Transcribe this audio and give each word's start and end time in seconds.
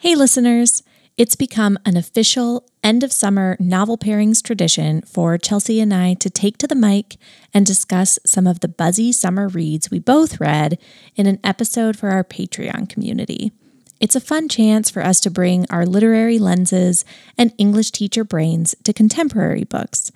Hey, 0.00 0.14
listeners. 0.14 0.84
It's 1.16 1.34
become 1.34 1.76
an 1.84 1.96
official 1.96 2.64
end 2.84 3.02
of 3.02 3.12
summer 3.12 3.56
novel 3.58 3.98
pairings 3.98 4.40
tradition 4.40 5.02
for 5.02 5.36
Chelsea 5.36 5.80
and 5.80 5.92
I 5.92 6.14
to 6.14 6.30
take 6.30 6.56
to 6.58 6.68
the 6.68 6.76
mic 6.76 7.16
and 7.52 7.66
discuss 7.66 8.16
some 8.24 8.46
of 8.46 8.60
the 8.60 8.68
buzzy 8.68 9.10
summer 9.10 9.48
reads 9.48 9.90
we 9.90 9.98
both 9.98 10.38
read 10.38 10.78
in 11.16 11.26
an 11.26 11.40
episode 11.42 11.98
for 11.98 12.10
our 12.10 12.22
Patreon 12.22 12.88
community. 12.88 13.50
It's 13.98 14.14
a 14.14 14.20
fun 14.20 14.48
chance 14.48 14.88
for 14.88 15.04
us 15.04 15.18
to 15.22 15.32
bring 15.32 15.66
our 15.68 15.84
literary 15.84 16.38
lenses 16.38 17.04
and 17.36 17.52
English 17.58 17.90
teacher 17.90 18.22
brains 18.22 18.76
to 18.84 18.92
contemporary 18.92 19.64
books 19.64 20.12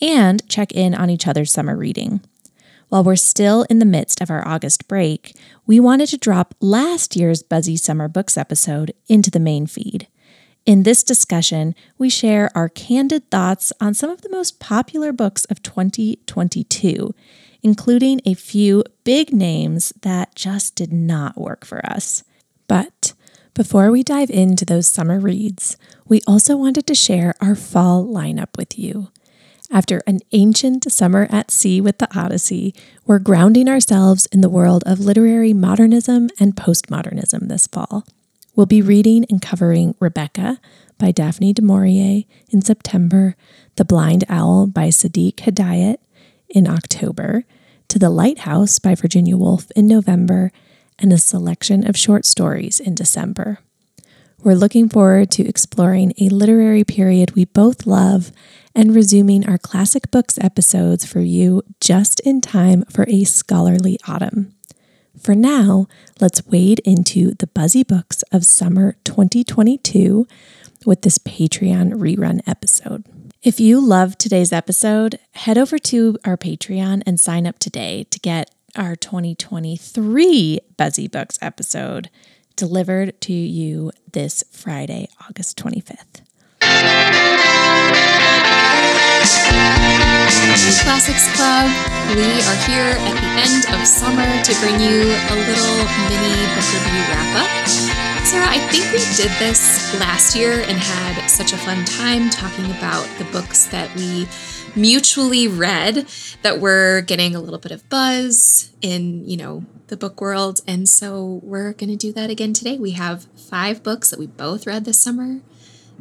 and 0.00 0.48
check 0.48 0.70
in 0.70 0.94
on 0.94 1.10
each 1.10 1.26
other's 1.26 1.50
summer 1.50 1.76
reading. 1.76 2.20
While 2.94 3.02
we're 3.02 3.16
still 3.16 3.64
in 3.64 3.80
the 3.80 3.86
midst 3.86 4.20
of 4.20 4.30
our 4.30 4.46
August 4.46 4.86
break, 4.86 5.36
we 5.66 5.80
wanted 5.80 6.06
to 6.10 6.16
drop 6.16 6.54
last 6.60 7.16
year's 7.16 7.42
Buzzy 7.42 7.76
Summer 7.76 8.06
Books 8.06 8.38
episode 8.38 8.94
into 9.08 9.32
the 9.32 9.40
main 9.40 9.66
feed. 9.66 10.06
In 10.64 10.84
this 10.84 11.02
discussion, 11.02 11.74
we 11.98 12.08
share 12.08 12.52
our 12.54 12.68
candid 12.68 13.32
thoughts 13.32 13.72
on 13.80 13.94
some 13.94 14.10
of 14.10 14.22
the 14.22 14.30
most 14.30 14.60
popular 14.60 15.12
books 15.12 15.44
of 15.46 15.60
2022, 15.60 17.12
including 17.64 18.20
a 18.24 18.34
few 18.34 18.84
big 19.02 19.32
names 19.32 19.92
that 20.02 20.36
just 20.36 20.76
did 20.76 20.92
not 20.92 21.36
work 21.36 21.64
for 21.64 21.84
us. 21.84 22.22
But 22.68 23.12
before 23.54 23.90
we 23.90 24.04
dive 24.04 24.30
into 24.30 24.64
those 24.64 24.86
summer 24.86 25.18
reads, 25.18 25.76
we 26.06 26.20
also 26.28 26.56
wanted 26.56 26.86
to 26.86 26.94
share 26.94 27.34
our 27.40 27.56
fall 27.56 28.06
lineup 28.06 28.56
with 28.56 28.78
you. 28.78 29.08
After 29.70 30.02
an 30.06 30.20
ancient 30.32 30.90
summer 30.92 31.26
at 31.30 31.50
sea 31.50 31.80
with 31.80 31.98
the 31.98 32.08
Odyssey, 32.16 32.74
we're 33.06 33.18
grounding 33.18 33.68
ourselves 33.68 34.26
in 34.26 34.40
the 34.40 34.50
world 34.50 34.84
of 34.86 35.00
literary 35.00 35.52
modernism 35.52 36.28
and 36.38 36.54
postmodernism 36.54 37.48
this 37.48 37.66
fall. 37.66 38.04
We'll 38.54 38.66
be 38.66 38.82
reading 38.82 39.24
and 39.30 39.40
covering 39.42 39.94
Rebecca 39.98 40.60
by 40.98 41.10
Daphne 41.10 41.52
du 41.52 41.62
Maurier 41.62 42.24
in 42.50 42.62
September, 42.62 43.36
The 43.76 43.84
Blind 43.84 44.24
Owl 44.28 44.68
by 44.68 44.88
Sadegh 44.88 45.34
Hedayat 45.36 45.96
in 46.48 46.68
October, 46.68 47.44
To 47.88 47.98
the 47.98 48.10
Lighthouse 48.10 48.78
by 48.78 48.94
Virginia 48.94 49.36
Woolf 49.36 49.70
in 49.74 49.88
November, 49.88 50.52
and 50.98 51.12
a 51.12 51.18
selection 51.18 51.86
of 51.88 51.96
short 51.96 52.24
stories 52.24 52.78
in 52.78 52.94
December. 52.94 53.58
We're 54.44 54.54
looking 54.54 54.88
forward 54.88 55.30
to 55.32 55.48
exploring 55.48 56.12
a 56.20 56.28
literary 56.28 56.84
period 56.84 57.32
we 57.32 57.46
both 57.46 57.86
love 57.86 58.30
and 58.74 58.94
resuming 58.94 59.48
our 59.48 59.58
classic 59.58 60.10
books 60.10 60.38
episodes 60.40 61.04
for 61.04 61.20
you 61.20 61.62
just 61.80 62.20
in 62.20 62.40
time 62.40 62.84
for 62.86 63.04
a 63.08 63.24
scholarly 63.24 63.98
autumn. 64.08 64.54
For 65.20 65.34
now, 65.34 65.86
let's 66.20 66.46
wade 66.46 66.80
into 66.80 67.34
the 67.34 67.46
buzzy 67.46 67.82
books 67.84 68.22
of 68.32 68.44
summer 68.44 68.96
2022 69.04 70.26
with 70.84 71.02
this 71.02 71.18
Patreon 71.18 71.92
rerun 71.94 72.40
episode. 72.46 73.04
If 73.42 73.60
you 73.60 73.80
loved 73.80 74.18
today's 74.18 74.52
episode, 74.52 75.18
head 75.32 75.58
over 75.58 75.78
to 75.78 76.18
our 76.24 76.36
Patreon 76.36 77.02
and 77.06 77.20
sign 77.20 77.46
up 77.46 77.58
today 77.58 78.04
to 78.10 78.18
get 78.18 78.50
our 78.76 78.96
2023 78.96 80.60
Buzzy 80.76 81.08
Books 81.08 81.38
episode 81.40 82.10
delivered 82.56 83.20
to 83.22 83.32
you 83.32 83.92
this 84.12 84.44
Friday, 84.50 85.08
August 85.28 85.58
25th. 85.58 86.22
Classics 90.84 91.34
Club, 91.36 91.66
we 92.14 92.22
are 92.22 92.58
here 92.68 92.92
at 92.96 93.14
the 93.16 93.30
end 93.40 93.64
of 93.74 93.86
summer 93.86 94.24
to 94.44 94.52
bring 94.60 94.78
you 94.80 95.02
a 95.02 95.34
little 95.34 95.76
mini 96.08 96.34
book 96.54 96.68
review 96.72 97.02
wrap 97.08 97.32
up. 97.42 97.68
Sarah, 98.24 98.46
I 98.48 98.58
think 98.70 98.84
we 98.92 98.98
did 99.16 99.30
this 99.38 99.98
last 99.98 100.36
year 100.36 100.60
and 100.60 100.78
had 100.78 101.26
such 101.28 101.52
a 101.52 101.56
fun 101.56 101.84
time 101.84 102.30
talking 102.30 102.66
about 102.66 103.08
the 103.18 103.24
books 103.32 103.66
that 103.66 103.94
we 103.96 104.26
mutually 104.76 105.48
read 105.48 106.06
that 106.42 106.60
were 106.60 107.00
getting 107.02 107.34
a 107.34 107.40
little 107.40 107.58
bit 107.58 107.72
of 107.72 107.88
buzz 107.88 108.72
in, 108.80 109.28
you 109.28 109.36
know, 109.36 109.64
the 109.88 109.96
book 109.96 110.20
world. 110.20 110.60
And 110.66 110.88
so 110.88 111.40
we're 111.42 111.72
going 111.72 111.90
to 111.90 111.96
do 111.96 112.12
that 112.12 112.30
again 112.30 112.52
today. 112.52 112.78
We 112.78 112.92
have 112.92 113.24
five 113.36 113.82
books 113.82 114.10
that 114.10 114.18
we 114.18 114.26
both 114.26 114.66
read 114.66 114.84
this 114.84 115.00
summer. 115.00 115.40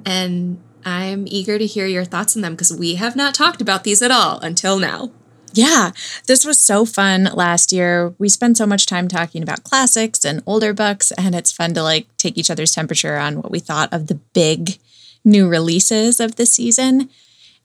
And 0.05 0.61
I'm 0.85 1.25
eager 1.27 1.57
to 1.57 1.65
hear 1.65 1.85
your 1.85 2.05
thoughts 2.05 2.35
on 2.35 2.41
them 2.41 2.53
because 2.53 2.73
we 2.73 2.95
have 2.95 3.15
not 3.15 3.35
talked 3.35 3.61
about 3.61 3.83
these 3.83 4.01
at 4.01 4.11
all 4.11 4.39
until 4.39 4.79
now. 4.79 5.11
Yeah, 5.53 5.91
this 6.25 6.45
was 6.45 6.59
so 6.59 6.83
fun 6.83 7.25
last 7.33 7.71
year. 7.71 8.15
We 8.17 8.27
spent 8.27 8.57
so 8.57 8.65
much 8.65 8.87
time 8.87 9.07
talking 9.07 9.43
about 9.43 9.63
classics 9.63 10.25
and 10.25 10.41
older 10.47 10.73
books, 10.73 11.11
and 11.11 11.35
it's 11.35 11.51
fun 11.51 11.75
to 11.75 11.83
like 11.83 12.07
take 12.17 12.37
each 12.37 12.49
other's 12.49 12.71
temperature 12.71 13.17
on 13.17 13.35
what 13.37 13.51
we 13.51 13.59
thought 13.59 13.93
of 13.93 14.07
the 14.07 14.15
big 14.33 14.79
new 15.23 15.47
releases 15.47 16.19
of 16.19 16.35
the 16.35 16.47
season. 16.47 17.09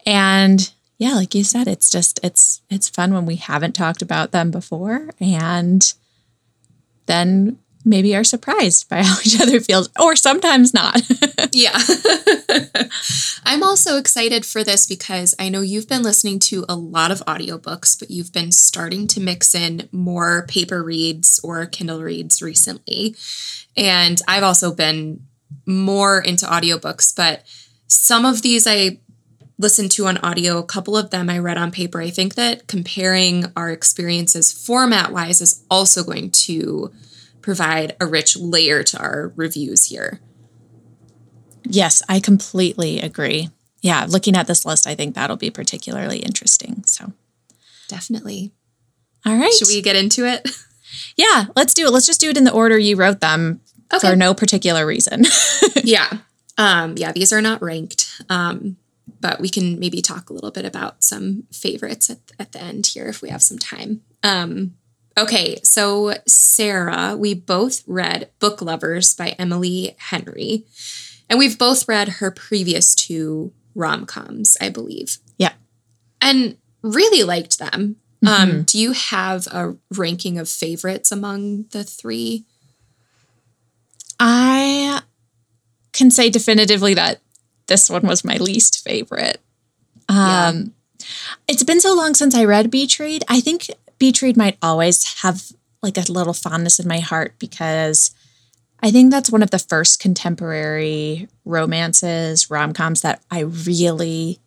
And 0.05 0.71
yeah, 0.99 1.15
like 1.15 1.35
you 1.35 1.45
said, 1.45 1.67
it's 1.67 1.91
just 1.91 2.21
it's 2.23 2.61
it's 2.69 2.91
fun 2.91 3.15
when 3.15 3.25
we 3.25 3.37
haven't 3.37 3.75
talked 3.75 4.03
about 4.03 4.33
them 4.33 4.51
before 4.51 5.09
and 5.21 5.95
then 7.07 7.59
maybe 7.89 8.15
are 8.15 8.25
surprised 8.25 8.89
by 8.89 9.03
how 9.03 9.17
each 9.25 9.41
other 9.41 9.61
feels, 9.61 9.89
or 9.99 10.15
sometimes 10.15 10.75
not. 10.75 11.01
yeah. 11.53 11.79
I'm 13.45 13.63
also 13.63 13.97
excited 13.97 14.45
for 14.45 14.63
this 14.63 14.87
because 14.87 15.35
I 15.39 15.49
know 15.49 15.63
you've 15.63 15.89
been 15.89 16.03
listening 16.03 16.39
to 16.41 16.65
a 16.69 16.77
lot 16.77 17.11
of 17.11 17.25
audiobooks, 17.27 17.99
but 17.99 18.11
you've 18.11 18.33
been 18.33 18.53
starting 18.53 19.07
to 19.09 19.21
mix 19.21 19.55
in 19.55 19.89
more 19.91 20.47
paper 20.47 20.83
reads 20.83 21.41
or 21.43 21.67
Kindle 21.67 22.03
reads 22.03 22.43
recently. 22.43 23.17
And 23.77 24.21
I've 24.29 24.43
also 24.43 24.75
been 24.75 25.27
more 25.67 26.21
into 26.21 26.47
audiobooks, 26.47 27.15
but 27.15 27.45
some 27.87 28.25
of 28.25 28.43
these 28.43 28.67
I 28.67 28.99
listened 29.59 29.91
to 29.93 30.07
on 30.07 30.19
audio, 30.19 30.59
a 30.59 30.65
couple 30.65 30.97
of 30.97 31.11
them 31.11 31.29
I 31.29 31.39
read 31.39 31.59
on 31.59 31.71
paper. 31.71 32.01
I 32.01 32.11
think 32.11 32.37
that 32.37 32.69
comparing 32.69 33.47
our 33.57 33.71
experiences 33.71 34.53
format 34.53 35.13
wise 35.13 35.41
is 35.41 35.65
also 35.71 36.05
going 36.05 36.31
to 36.31 36.93
provide 37.43 37.97
a 38.01 38.07
rich 38.07 38.37
layer 38.37 38.83
to 38.83 38.99
our 38.99 39.33
reviews 39.37 39.87
here. 39.87 40.21
Yes, 41.65 42.03
I 42.09 42.21
completely 42.21 43.01
agree. 43.01 43.51
Yeah, 43.81 44.07
looking 44.09 44.37
at 44.37 44.47
this 44.47 44.65
list, 44.65 44.87
I 44.87 44.95
think 44.95 45.15
that'll 45.15 45.37
be 45.37 45.51
particularly 45.51 46.19
interesting. 46.19 46.83
So, 46.85 47.13
definitely. 47.89 48.53
All 49.25 49.37
right. 49.37 49.53
Should 49.53 49.69
we 49.69 49.83
get 49.83 49.97
into 49.97 50.27
it? 50.27 50.49
Yeah, 51.17 51.47
let's 51.57 51.75
do 51.75 51.87
it. 51.87 51.91
Let's 51.91 52.07
just 52.07 52.21
do 52.21 52.31
it 52.31 52.37
in 52.37 52.45
the 52.45 52.53
order 52.53 52.79
you 52.79 52.97
wrote 52.97 53.21
them 53.21 53.61
okay. 53.93 54.09
for 54.09 54.17
no 54.17 54.35
particular 54.35 54.87
reason. 54.87 55.25
yeah. 55.85 56.09
Um, 56.57 56.95
yeah, 56.97 57.13
these 57.13 57.33
are 57.33 57.43
not 57.43 57.63
ranked. 57.63 58.23
Um, 58.29 58.77
but 59.21 59.41
we 59.41 59.49
can 59.49 59.79
maybe 59.79 60.01
talk 60.01 60.31
a 60.31 60.33
little 60.33 60.51
bit 60.51 60.65
about 60.65 61.03
some 61.03 61.45
favorites 61.53 62.11
at, 62.11 62.19
at 62.39 62.53
the 62.53 62.63
end 62.63 62.87
here 62.87 63.07
if 63.07 63.21
we 63.21 63.31
have 63.31 63.43
some 63.43 63.59
time. 63.59 64.03
Um, 64.23 64.75
Okay, 65.19 65.59
so 65.65 66.15
Sarah, 66.29 67.17
we 67.19 67.35
both 67.35 67.83
read 67.89 68.31
Book 68.39 68.63
Lovers 68.63 69.15
by 69.15 69.31
Emily 69.31 69.97
Henry, 69.99 70.65
and 71.29 71.41
we've 71.41 71.59
both 71.59 71.89
read 71.89 72.09
her 72.09 72.31
previous 72.31 72.95
two 72.95 73.53
rom 73.75 74.07
coms, 74.07 74.57
I 74.61 74.69
believe. 74.69 75.19
Yeah. 75.37 75.55
And 76.23 76.57
really 76.83 77.25
liked 77.25 77.59
them. 77.59 77.97
Um, 78.25 78.29
mm-hmm. 78.29 78.51
Um, 78.51 78.63
do 78.63 78.79
you 78.79 78.93
have 78.93 79.49
a 79.49 79.75
ranking 79.91 80.39
of 80.39 80.49
favorites 80.49 81.11
among 81.11 81.65
the 81.71 81.83
three? 81.83 82.45
I 84.21 85.03
can 85.93 86.13
say 86.13 86.31
definitively 86.31 86.95
that 86.95 87.21
this 87.67 87.91
one 87.91 88.07
was 88.07 88.25
my 88.25 88.37
least 88.37 88.85
favorite. 88.85 89.41
Um, 90.09 90.17
yeah. 90.17 91.07
It's 91.49 91.65
been 91.65 91.81
so 91.81 91.95
long 91.95 92.15
since 92.15 92.37
I 92.37 92.45
read 92.45 92.71
Beach 92.71 93.01
Read. 93.01 93.25
I 93.29 93.41
think 93.41 93.69
beach 93.99 94.23
read 94.23 94.37
might 94.37 94.59
always 94.63 95.21
have 95.23 95.53
like 95.83 95.97
a 95.97 96.13
little 96.13 96.33
fondness 96.33 96.79
in 96.79 96.89
my 96.89 97.01
heart 97.01 97.35
because 97.39 98.13
I 98.81 98.91
think 98.91 99.11
that's 99.11 99.31
one 99.31 99.43
of 99.43 99.51
the 99.51 99.59
first 99.59 100.01
contemporary 100.01 101.29
romances, 101.45 102.51
rom 102.51 102.73
coms 102.73 103.01
that 103.03 103.23
I 103.31 103.41
really 103.41 104.39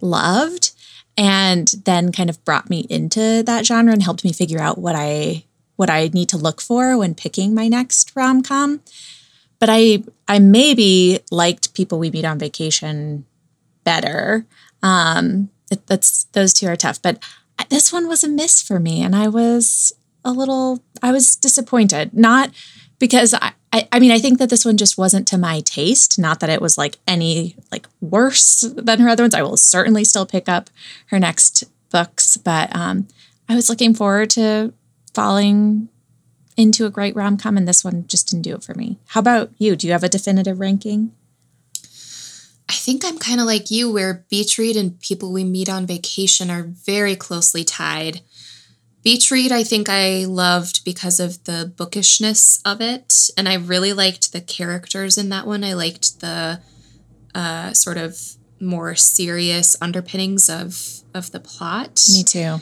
loved 0.00 0.72
and 1.16 1.68
then 1.84 2.12
kind 2.12 2.30
of 2.30 2.44
brought 2.44 2.70
me 2.70 2.86
into 2.88 3.42
that 3.44 3.66
genre 3.66 3.92
and 3.92 4.02
helped 4.02 4.24
me 4.24 4.32
figure 4.32 4.60
out 4.60 4.78
what 4.78 4.94
I 4.96 5.44
what 5.76 5.90
I 5.90 6.10
need 6.12 6.28
to 6.30 6.36
look 6.36 6.60
for 6.60 6.98
when 6.98 7.14
picking 7.14 7.54
my 7.54 7.68
next 7.68 8.14
rom 8.14 8.42
com. 8.42 8.80
But 9.58 9.68
I 9.70 10.02
I 10.28 10.38
maybe 10.38 11.20
liked 11.30 11.74
People 11.74 11.98
We 11.98 12.10
Meet 12.10 12.24
on 12.24 12.38
Vacation 12.38 13.24
better. 13.84 14.46
Um, 14.82 15.50
it, 15.70 15.86
that's 15.86 16.24
those 16.32 16.52
two 16.52 16.66
are 16.68 16.76
tough, 16.76 17.00
but 17.02 17.22
this 17.68 17.92
one 17.92 18.08
was 18.08 18.24
a 18.24 18.28
miss 18.28 18.62
for 18.62 18.80
me 18.80 19.02
and 19.02 19.14
I 19.14 19.28
was 19.28 19.92
a 20.24 20.32
little 20.32 20.82
I 21.02 21.12
was 21.12 21.36
disappointed. 21.36 22.14
Not 22.14 22.50
because 22.98 23.34
I, 23.34 23.52
I, 23.72 23.88
I 23.92 24.00
mean 24.00 24.12
I 24.12 24.18
think 24.18 24.38
that 24.38 24.50
this 24.50 24.64
one 24.64 24.76
just 24.76 24.98
wasn't 24.98 25.28
to 25.28 25.38
my 25.38 25.60
taste. 25.60 26.18
Not 26.18 26.40
that 26.40 26.50
it 26.50 26.60
was 26.60 26.78
like 26.78 26.98
any 27.06 27.56
like 27.70 27.86
worse 28.00 28.60
than 28.76 29.00
her 29.00 29.08
other 29.08 29.24
ones. 29.24 29.34
I 29.34 29.42
will 29.42 29.56
certainly 29.56 30.04
still 30.04 30.26
pick 30.26 30.48
up 30.48 30.70
her 31.06 31.18
next 31.18 31.64
books, 31.90 32.36
but 32.36 32.74
um, 32.74 33.08
I 33.48 33.54
was 33.54 33.68
looking 33.68 33.94
forward 33.94 34.30
to 34.30 34.72
falling 35.12 35.88
into 36.56 36.86
a 36.86 36.90
great 36.90 37.16
rom 37.16 37.36
com, 37.36 37.56
and 37.56 37.66
this 37.66 37.84
one 37.84 38.06
just 38.06 38.28
didn't 38.28 38.42
do 38.42 38.54
it 38.54 38.62
for 38.62 38.74
me. 38.74 38.98
How 39.08 39.20
about 39.20 39.50
you? 39.58 39.76
Do 39.76 39.86
you 39.86 39.92
have 39.92 40.04
a 40.04 40.08
definitive 40.08 40.60
ranking? 40.60 41.12
I 42.70 42.72
think 42.72 43.04
I'm 43.04 43.18
kind 43.18 43.40
of 43.40 43.46
like 43.46 43.72
you, 43.72 43.90
where 43.90 44.24
Beach 44.30 44.56
Read 44.56 44.76
and 44.76 45.00
People 45.00 45.32
We 45.32 45.42
Meet 45.42 45.68
on 45.68 45.86
Vacation 45.86 46.52
are 46.52 46.62
very 46.62 47.16
closely 47.16 47.64
tied. 47.64 48.20
Beach 49.02 49.28
Read, 49.32 49.50
I 49.50 49.64
think 49.64 49.88
I 49.88 50.24
loved 50.26 50.84
because 50.84 51.18
of 51.18 51.42
the 51.46 51.72
bookishness 51.76 52.62
of 52.64 52.80
it. 52.80 53.12
And 53.36 53.48
I 53.48 53.54
really 53.54 53.92
liked 53.92 54.32
the 54.32 54.40
characters 54.40 55.18
in 55.18 55.30
that 55.30 55.48
one. 55.48 55.64
I 55.64 55.72
liked 55.72 56.20
the 56.20 56.60
uh, 57.34 57.72
sort 57.72 57.96
of 57.96 58.16
more 58.60 58.94
serious 58.94 59.76
underpinnings 59.82 60.48
of, 60.48 61.00
of 61.12 61.32
the 61.32 61.40
plot. 61.40 62.00
Me 62.12 62.22
too. 62.22 62.60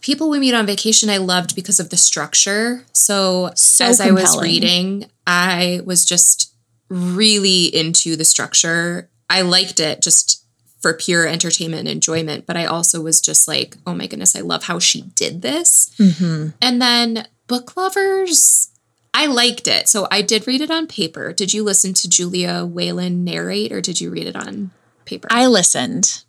People 0.00 0.28
We 0.28 0.40
Meet 0.40 0.54
on 0.54 0.66
Vacation, 0.66 1.08
I 1.08 1.18
loved 1.18 1.54
because 1.54 1.78
of 1.78 1.90
the 1.90 1.96
structure. 1.96 2.84
So, 2.92 3.52
So 3.54 3.84
as 3.84 4.00
I 4.00 4.10
was 4.10 4.42
reading, 4.42 5.04
I 5.24 5.82
was 5.84 6.04
just 6.04 6.51
really 6.88 7.64
into 7.74 8.16
the 8.16 8.24
structure. 8.24 9.10
I 9.30 9.42
liked 9.42 9.80
it 9.80 10.02
just 10.02 10.44
for 10.80 10.92
pure 10.92 11.26
entertainment 11.26 11.80
and 11.80 11.88
enjoyment, 11.88 12.44
but 12.44 12.56
I 12.56 12.66
also 12.66 13.00
was 13.00 13.20
just 13.20 13.46
like, 13.46 13.76
oh 13.86 13.94
my 13.94 14.06
goodness, 14.08 14.34
I 14.34 14.40
love 14.40 14.64
how 14.64 14.78
she 14.78 15.02
did 15.02 15.40
this. 15.40 15.94
Mm-hmm. 15.98 16.48
And 16.60 16.82
then 16.82 17.28
Book 17.46 17.76
Lovers, 17.76 18.68
I 19.14 19.26
liked 19.26 19.68
it. 19.68 19.88
So 19.88 20.08
I 20.10 20.22
did 20.22 20.46
read 20.46 20.60
it 20.60 20.70
on 20.70 20.86
paper. 20.88 21.32
Did 21.32 21.54
you 21.54 21.62
listen 21.62 21.94
to 21.94 22.08
Julia 22.08 22.64
Whelan 22.66 23.22
narrate 23.24 23.70
or 23.70 23.80
did 23.80 24.00
you 24.00 24.10
read 24.10 24.26
it 24.26 24.34
on 24.34 24.72
paper? 25.04 25.28
I 25.30 25.46
listened, 25.46 26.24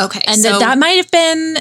okay. 0.00 0.22
and 0.26 0.40
so 0.40 0.52
that 0.52 0.58
that 0.60 0.78
might 0.78 0.96
have 0.96 1.10
been 1.10 1.56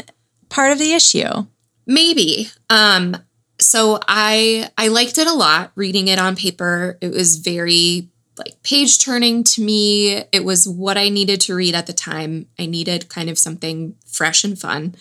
part 0.50 0.72
of 0.72 0.78
the 0.78 0.94
issue. 0.94 1.46
maybe. 1.88 2.50
Um 2.70 3.18
so 3.60 4.00
I 4.08 4.70
I 4.78 4.90
liked 4.90 5.18
it 5.18 5.28
a 5.28 5.34
lot 5.34 5.72
reading 5.76 6.08
it 6.08 6.20
on 6.20 6.36
paper. 6.36 6.98
It 7.02 7.12
was 7.12 7.38
very 7.38 8.10
like 8.46 8.64
page 8.64 9.00
turning 9.00 9.44
to 9.44 9.62
me. 9.62 10.24
It 10.32 10.44
was 10.44 10.68
what 10.68 10.98
I 10.98 11.10
needed 11.10 11.42
to 11.42 11.56
read 11.56 11.76
at 11.76 11.88
the 11.88 11.94
time. 11.94 12.48
I 12.58 12.66
needed 12.66 13.10
kind 13.10 13.30
of 13.30 13.38
something 13.38 13.96
fresh 14.06 14.44
and 14.44 14.60
fun. 14.60 14.96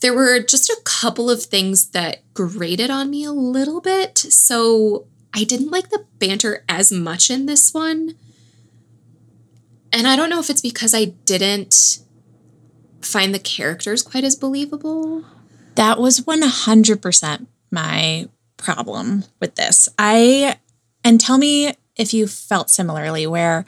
There 0.00 0.14
were 0.14 0.40
just 0.40 0.68
a 0.68 0.80
couple 0.84 1.30
of 1.30 1.42
things 1.42 1.90
that 1.90 2.22
grated 2.34 2.90
on 2.90 3.10
me 3.10 3.24
a 3.24 3.32
little 3.32 3.80
bit. 3.80 4.18
So 4.18 5.06
I 5.32 5.44
didn't 5.44 5.70
like 5.70 5.90
the 5.90 6.04
banter 6.18 6.64
as 6.68 6.90
much 6.90 7.30
in 7.30 7.46
this 7.46 7.72
one. 7.72 8.16
And 9.92 10.08
I 10.08 10.16
don't 10.16 10.30
know 10.30 10.40
if 10.40 10.50
it's 10.50 10.60
because 10.60 10.94
I 10.94 11.04
didn't 11.04 12.00
find 13.00 13.32
the 13.32 13.38
characters 13.38 14.02
quite 14.02 14.24
as 14.24 14.34
believable. 14.34 15.24
That 15.76 15.98
was 15.98 16.20
100% 16.20 17.46
my 17.70 18.28
problem 18.56 19.24
with 19.40 19.54
this. 19.54 19.88
I, 19.98 20.58
and 21.04 21.20
tell 21.20 21.38
me 21.38 21.74
if 21.96 22.12
you 22.14 22.26
felt 22.26 22.70
similarly, 22.70 23.26
where 23.26 23.64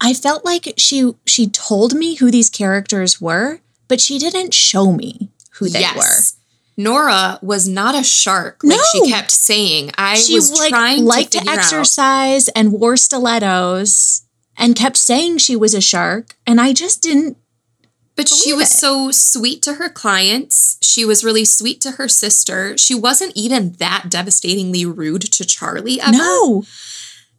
I 0.00 0.14
felt 0.14 0.44
like 0.44 0.74
she 0.76 1.12
she 1.26 1.48
told 1.48 1.94
me 1.94 2.14
who 2.16 2.30
these 2.30 2.50
characters 2.50 3.20
were, 3.20 3.60
but 3.88 4.00
she 4.00 4.18
didn't 4.18 4.54
show 4.54 4.92
me 4.92 5.30
who 5.52 5.68
they 5.68 5.86
were. 5.96 6.18
Nora 6.76 7.40
was 7.42 7.66
not 7.66 7.96
a 7.96 8.04
shark 8.04 8.62
like 8.62 8.76
No. 8.78 8.82
she 8.92 9.10
kept 9.10 9.32
saying. 9.32 9.90
I. 9.98 10.14
She 10.16 10.34
was 10.34 10.52
like 10.56 10.68
trying 10.70 11.04
liked 11.04 11.32
to 11.32 11.38
to, 11.38 11.44
figure 11.44 11.52
out. 11.52 11.58
exercise 11.58 12.48
and 12.50 12.72
wore 12.72 12.96
stilettos 12.96 14.22
and 14.56 14.76
kept 14.76 14.96
saying 14.96 15.38
she 15.38 15.56
was 15.56 15.74
a 15.74 15.80
shark, 15.80 16.36
and 16.46 16.60
I 16.60 16.72
just 16.72 17.02
didn't. 17.02 17.36
But 18.18 18.28
she 18.28 18.52
was 18.52 18.72
it. 18.72 18.76
so 18.76 19.12
sweet 19.12 19.62
to 19.62 19.74
her 19.74 19.88
clients. 19.88 20.76
She 20.82 21.04
was 21.04 21.22
really 21.22 21.44
sweet 21.44 21.80
to 21.82 21.92
her 21.92 22.08
sister. 22.08 22.76
She 22.76 22.92
wasn't 22.92 23.32
even 23.36 23.74
that 23.74 24.06
devastatingly 24.10 24.84
rude 24.84 25.22
to 25.22 25.44
Charlie 25.44 26.00
ever. 26.00 26.16
No, 26.18 26.64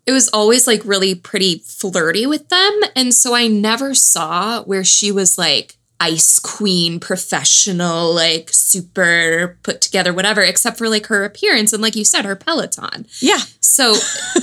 It 0.05 0.13
was 0.13 0.29
always 0.29 0.65
like 0.67 0.81
really 0.85 1.15
pretty 1.15 1.59
flirty 1.65 2.25
with 2.25 2.47
them. 2.47 2.79
And 2.95 3.13
so 3.13 3.35
I 3.35 3.47
never 3.47 3.93
saw 3.93 4.63
where 4.63 4.85
she 4.85 5.11
was 5.11 5.37
like 5.37 5.75
ice 5.99 6.39
queen, 6.39 6.99
professional, 6.99 8.13
like 8.13 8.49
super 8.51 9.57
put 9.63 9.81
together, 9.81 10.13
whatever, 10.13 10.41
except 10.41 10.77
for 10.77 10.87
like 10.87 11.07
her 11.07 11.25
appearance 11.25 11.73
and, 11.73 11.81
like 11.81 11.95
you 11.95 12.05
said, 12.05 12.23
her 12.25 12.35
Peloton. 12.35 13.05
yeah, 13.19 13.39
So 13.59 13.93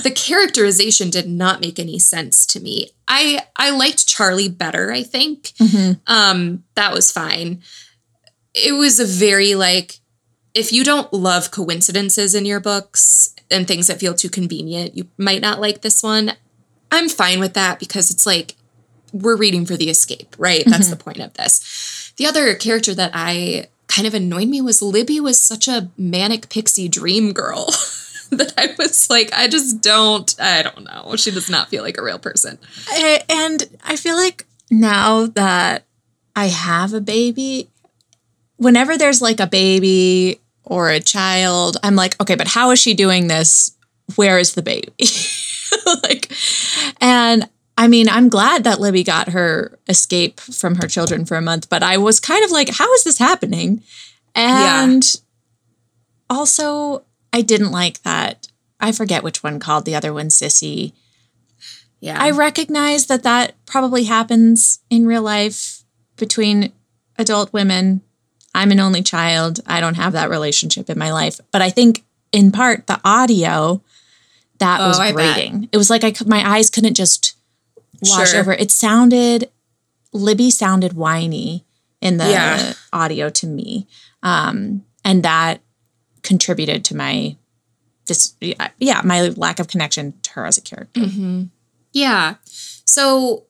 the 0.03 0.11
characterization 0.15 1.09
did 1.09 1.27
not 1.27 1.61
make 1.61 1.79
any 1.79 1.97
sense 1.99 2.45
to 2.47 2.59
me. 2.59 2.91
I 3.07 3.39
I 3.55 3.71
liked 3.71 4.05
Charlie 4.07 4.49
better, 4.49 4.91
I 4.91 5.03
think. 5.03 5.53
Um 6.05 6.63
that 6.75 6.93
was 6.93 7.11
fine. 7.11 7.61
It 8.53 8.73
was 8.73 8.99
a 8.99 9.05
very 9.05 9.55
like 9.55 9.99
if 10.53 10.73
you 10.73 10.83
don't 10.83 11.11
love 11.13 11.51
coincidences 11.51 12.33
in 12.35 12.45
your 12.45 12.59
books 12.59 13.33
and 13.49 13.67
things 13.67 13.87
that 13.87 13.99
feel 13.99 14.13
too 14.13 14.29
convenient, 14.29 14.97
you 14.97 15.07
might 15.17 15.41
not 15.41 15.61
like 15.61 15.81
this 15.81 16.03
one. 16.03 16.33
I'm 16.91 17.09
fine 17.09 17.39
with 17.39 17.53
that 17.53 17.79
because 17.79 18.11
it's 18.11 18.25
like 18.25 18.55
we're 19.21 19.37
reading 19.37 19.65
for 19.65 19.77
the 19.77 19.89
escape, 19.89 20.35
right? 20.37 20.63
That's 20.65 20.85
mm-hmm. 20.85 20.91
the 20.91 21.03
point 21.03 21.19
of 21.19 21.33
this. 21.33 22.13
The 22.17 22.25
other 22.25 22.55
character 22.55 22.93
that 22.95 23.11
I 23.13 23.67
kind 23.87 24.07
of 24.07 24.13
annoyed 24.13 24.47
me 24.47 24.61
was 24.61 24.81
Libby 24.81 25.19
was 25.19 25.39
such 25.39 25.67
a 25.67 25.89
manic 25.97 26.49
pixie 26.49 26.89
dream 26.89 27.31
girl 27.31 27.65
that 28.31 28.53
I 28.57 28.75
was 28.77 29.09
like, 29.09 29.31
I 29.33 29.47
just 29.47 29.81
don't, 29.81 30.35
I 30.39 30.61
don't 30.61 30.83
know. 30.83 31.15
She 31.15 31.31
does 31.31 31.49
not 31.49 31.69
feel 31.69 31.83
like 31.83 31.97
a 31.97 32.03
real 32.03 32.19
person. 32.19 32.57
I, 32.89 33.21
and 33.29 33.65
I 33.83 33.95
feel 33.95 34.15
like 34.15 34.45
now 34.69 35.27
that 35.27 35.85
I 36.35 36.47
have 36.47 36.93
a 36.93 37.01
baby, 37.01 37.69
whenever 38.57 38.97
there's 38.97 39.21
like 39.21 39.39
a 39.39 39.47
baby 39.47 40.41
or 40.63 40.89
a 40.89 40.99
child, 40.99 41.77
I'm 41.83 41.95
like, 41.95 42.19
okay, 42.21 42.35
but 42.35 42.47
how 42.47 42.71
is 42.71 42.79
she 42.79 42.93
doing 42.93 43.27
this? 43.27 43.75
Where 44.15 44.37
is 44.37 44.53
the 44.53 44.61
baby? 44.61 44.93
like, 46.03 46.31
and 47.01 47.49
I 47.77 47.87
mean, 47.87 48.09
I'm 48.09 48.27
glad 48.27 48.63
that 48.63 48.79
Libby 48.79 49.03
got 49.03 49.29
her 49.29 49.77
escape 49.87 50.39
from 50.39 50.75
her 50.75 50.87
children 50.87 51.25
for 51.25 51.37
a 51.37 51.41
month, 51.41 51.69
but 51.69 51.83
I 51.83 51.97
was 51.97 52.19
kind 52.19 52.43
of 52.43 52.49
like, 52.49 52.69
how 52.69 52.91
is 52.93 53.03
this 53.03 53.19
happening? 53.19 53.83
And 54.33 55.05
also, 56.29 57.03
I 57.31 57.41
didn't 57.41 57.71
like 57.71 58.01
that. 58.01 58.47
I 58.79 58.91
forget 58.91 59.23
which 59.23 59.43
one 59.43 59.59
called 59.59 59.85
the 59.85 59.95
other 59.95 60.13
one 60.13 60.29
Sissy. 60.29 60.93
Yeah. 61.99 62.17
I 62.19 62.31
recognize 62.31 63.07
that 63.07 63.23
that 63.23 63.53
probably 63.65 64.03
happens 64.05 64.79
in 64.89 65.07
real 65.07 65.23
life 65.23 65.83
between 66.15 66.71
adult 67.17 67.53
women. 67.53 68.01
I'm 68.53 68.71
an 68.71 68.79
only 68.79 69.03
child. 69.03 69.59
I 69.67 69.81
don't 69.81 69.95
have 69.95 70.13
that 70.13 70.29
relationship 70.29 70.89
in 70.89 70.97
my 70.97 71.11
life. 71.11 71.39
But 71.51 71.61
I 71.61 71.69
think 71.69 72.03
in 72.31 72.51
part 72.51 72.87
the 72.87 72.99
audio 73.05 73.83
that 74.59 74.79
Oh, 74.81 74.87
was 74.87 75.11
grating. 75.13 75.69
It 75.71 75.77
was 75.77 75.89
like 75.89 76.03
I 76.03 76.11
could, 76.11 76.27
my 76.27 76.47
eyes 76.47 76.69
couldn't 76.69 76.95
just 76.95 77.36
wash 78.01 78.31
Sure. 78.31 78.39
over. 78.39 78.53
It 78.53 78.71
sounded 78.71 79.49
Libby 80.13 80.49
sounded 80.51 80.93
whiny 80.93 81.65
in 82.01 82.17
the 82.17 82.29
Yeah. 82.29 82.73
audio 82.93 83.29
to 83.29 83.45
me. 83.47 83.87
Um, 84.23 84.83
and 85.03 85.23
that 85.23 85.61
contributed 86.23 86.83
to 86.85 86.95
my 86.95 87.35
this 88.07 88.35
yeah, 88.79 89.01
my 89.03 89.29
lack 89.29 89.59
of 89.59 89.67
connection 89.67 90.13
to 90.23 90.31
her 90.31 90.45
as 90.45 90.57
a 90.57 90.61
character. 90.61 91.01
Mm-hmm. 91.01 91.43
Yeah. 91.93 92.35
So 92.85 93.45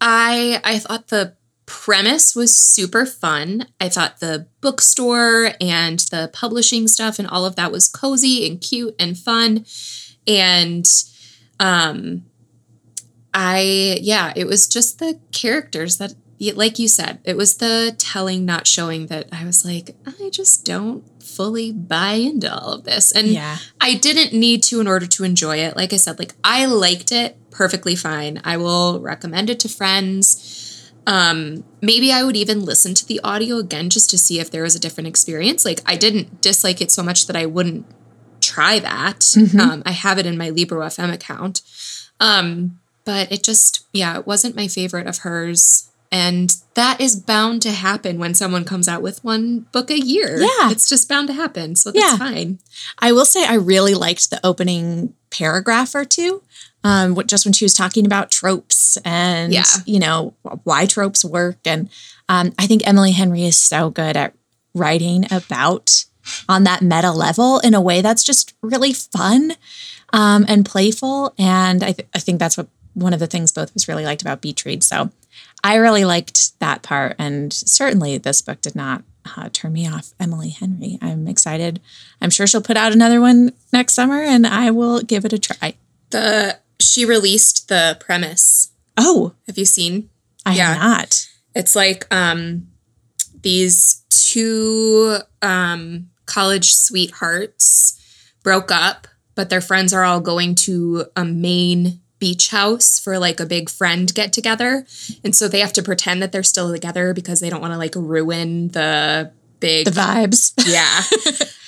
I 0.00 0.60
I 0.64 0.78
thought 0.78 1.08
the 1.08 1.34
premise 1.66 2.36
was 2.36 2.54
super 2.56 3.04
fun. 3.04 3.66
I 3.80 3.88
thought 3.88 4.20
the 4.20 4.46
bookstore 4.60 5.50
and 5.60 5.98
the 5.98 6.30
publishing 6.32 6.86
stuff 6.86 7.18
and 7.18 7.26
all 7.26 7.44
of 7.44 7.56
that 7.56 7.72
was 7.72 7.88
cozy 7.88 8.46
and 8.46 8.60
cute 8.60 8.94
and 9.00 9.18
fun. 9.18 9.66
And 10.26 10.86
um 11.58 12.24
I 13.38 13.98
yeah, 14.00 14.32
it 14.34 14.46
was 14.46 14.66
just 14.66 14.98
the 14.98 15.20
characters 15.30 15.98
that 15.98 16.14
like 16.54 16.78
you 16.78 16.88
said, 16.88 17.20
it 17.24 17.36
was 17.36 17.58
the 17.58 17.94
telling 17.98 18.44
not 18.44 18.66
showing 18.66 19.06
that 19.06 19.28
I 19.30 19.44
was 19.44 19.64
like, 19.64 19.94
I 20.06 20.30
just 20.30 20.64
don't 20.64 21.04
fully 21.22 21.70
buy 21.72 22.12
into 22.14 22.52
all 22.52 22.72
of 22.72 22.84
this. 22.84 23.12
And 23.12 23.28
Yeah. 23.28 23.58
I 23.80 23.94
didn't 23.94 24.38
need 24.38 24.62
to 24.64 24.80
in 24.80 24.86
order 24.88 25.06
to 25.06 25.24
enjoy 25.24 25.58
it. 25.58 25.76
Like 25.76 25.92
I 25.92 25.96
said, 25.96 26.18
like 26.18 26.34
I 26.42 26.66
liked 26.66 27.12
it 27.12 27.36
perfectly 27.50 27.94
fine. 27.94 28.40
I 28.44 28.56
will 28.56 29.00
recommend 29.00 29.50
it 29.50 29.60
to 29.60 29.68
friends. 29.68 30.90
Um, 31.06 31.64
maybe 31.80 32.12
I 32.12 32.22
would 32.24 32.36
even 32.36 32.64
listen 32.64 32.94
to 32.94 33.06
the 33.06 33.20
audio 33.22 33.56
again 33.58 33.90
just 33.90 34.10
to 34.10 34.18
see 34.18 34.40
if 34.40 34.50
there 34.50 34.62
was 34.62 34.74
a 34.74 34.80
different 34.80 35.08
experience. 35.08 35.64
Like 35.64 35.80
I 35.86 35.96
didn't 35.96 36.40
dislike 36.40 36.80
it 36.80 36.90
so 36.90 37.02
much 37.02 37.26
that 37.26 37.36
I 37.36 37.46
wouldn't 37.46 37.86
try 38.40 38.78
that. 38.78 39.24
Um, 39.60 39.82
I 39.86 39.92
have 39.92 40.18
it 40.18 40.26
in 40.26 40.36
my 40.36 40.50
Libro 40.50 40.80
FM 40.86 41.12
account. 41.12 41.60
Um, 42.20 42.80
but 43.06 43.32
it 43.32 43.42
just, 43.42 43.86
yeah, 43.94 44.18
it 44.18 44.26
wasn't 44.26 44.54
my 44.56 44.68
favorite 44.68 45.06
of 45.06 45.18
hers. 45.18 45.88
And 46.12 46.54
that 46.74 47.00
is 47.00 47.16
bound 47.16 47.62
to 47.62 47.72
happen 47.72 48.18
when 48.18 48.34
someone 48.34 48.64
comes 48.64 48.86
out 48.86 49.02
with 49.02 49.24
one 49.24 49.60
book 49.72 49.90
a 49.90 49.98
year. 49.98 50.38
Yeah. 50.40 50.70
It's 50.70 50.88
just 50.88 51.08
bound 51.08 51.26
to 51.28 51.34
happen. 51.34 51.74
So 51.76 51.90
that's 51.90 52.04
Yeah. 52.04 52.16
fine. 52.16 52.58
I 52.98 53.12
will 53.12 53.24
say 53.24 53.44
I 53.44 53.54
really 53.54 53.94
liked 53.94 54.30
the 54.30 54.40
opening 54.46 55.14
paragraph 55.30 55.94
or 55.94 56.04
two. 56.04 56.42
Um, 56.84 57.20
just 57.26 57.44
when 57.44 57.52
she 57.52 57.64
was 57.64 57.74
talking 57.74 58.06
about 58.06 58.30
tropes 58.30 58.96
and 59.04 59.52
Yeah. 59.52 59.64
you 59.86 59.98
know 59.98 60.34
why 60.62 60.86
tropes 60.86 61.24
work, 61.24 61.58
and 61.64 61.88
um, 62.28 62.52
I 62.58 62.68
think 62.68 62.86
Emily 62.86 63.10
Henry 63.10 63.42
is 63.44 63.56
so 63.56 63.90
good 63.90 64.16
at 64.16 64.34
writing 64.72 65.26
about 65.32 66.04
on 66.48 66.62
that 66.64 66.82
meta 66.82 67.10
level 67.10 67.58
in 67.60 67.74
a 67.74 67.80
way 67.80 68.02
that's 68.02 68.22
just 68.22 68.54
really 68.62 68.92
fun 68.92 69.54
um, 70.12 70.44
and 70.48 70.64
playful. 70.64 71.34
And 71.38 71.82
I, 71.82 71.92
th- 71.92 72.08
I 72.14 72.20
think 72.20 72.38
that's 72.38 72.56
what 72.56 72.68
one 72.96 73.12
of 73.12 73.20
the 73.20 73.26
things 73.26 73.52
both 73.52 73.70
of 73.70 73.76
us 73.76 73.88
really 73.88 74.06
liked 74.06 74.22
about 74.22 74.40
Beach 74.40 74.64
Read. 74.64 74.82
So 74.82 75.10
I 75.62 75.76
really 75.76 76.06
liked 76.06 76.58
that 76.60 76.82
part. 76.82 77.14
And 77.18 77.52
certainly 77.52 78.16
this 78.16 78.40
book 78.40 78.62
did 78.62 78.74
not 78.74 79.04
uh, 79.36 79.50
turn 79.52 79.74
me 79.74 79.86
off 79.86 80.14
Emily 80.18 80.48
Henry. 80.48 80.98
I'm 81.02 81.28
excited. 81.28 81.80
I'm 82.22 82.30
sure 82.30 82.46
she'll 82.46 82.62
put 82.62 82.78
out 82.78 82.92
another 82.92 83.20
one 83.20 83.52
next 83.70 83.92
summer 83.92 84.22
and 84.22 84.46
I 84.46 84.70
will 84.70 85.02
give 85.02 85.26
it 85.26 85.34
a 85.34 85.38
try. 85.38 85.74
The 86.10 86.58
she 86.80 87.04
released 87.04 87.68
the 87.68 87.98
premise. 88.00 88.70
Oh, 88.96 89.34
have 89.46 89.58
you 89.58 89.66
seen? 89.66 90.08
I 90.46 90.54
yeah. 90.54 90.74
have 90.74 90.82
not. 90.82 91.28
It's 91.54 91.76
like 91.76 92.06
um 92.14 92.68
these 93.42 94.04
two 94.08 95.18
um 95.42 96.08
college 96.24 96.72
sweethearts 96.72 98.00
broke 98.42 98.70
up, 98.70 99.06
but 99.34 99.50
their 99.50 99.60
friends 99.60 99.92
are 99.92 100.04
all 100.04 100.20
going 100.20 100.54
to 100.54 101.06
a 101.14 101.24
Maine 101.24 102.00
beach 102.18 102.48
house 102.48 102.98
for 102.98 103.18
like 103.18 103.40
a 103.40 103.46
big 103.46 103.68
friend 103.68 104.12
get 104.14 104.32
together. 104.32 104.86
And 105.22 105.34
so 105.34 105.48
they 105.48 105.60
have 105.60 105.72
to 105.74 105.82
pretend 105.82 106.22
that 106.22 106.32
they're 106.32 106.42
still 106.42 106.72
together 106.72 107.12
because 107.12 107.40
they 107.40 107.50
don't 107.50 107.60
want 107.60 107.72
to 107.74 107.78
like 107.78 107.94
ruin 107.94 108.68
the 108.68 109.32
big 109.60 109.86
the 109.86 109.90
vibes. 109.90 110.52
Yeah. 110.66 111.02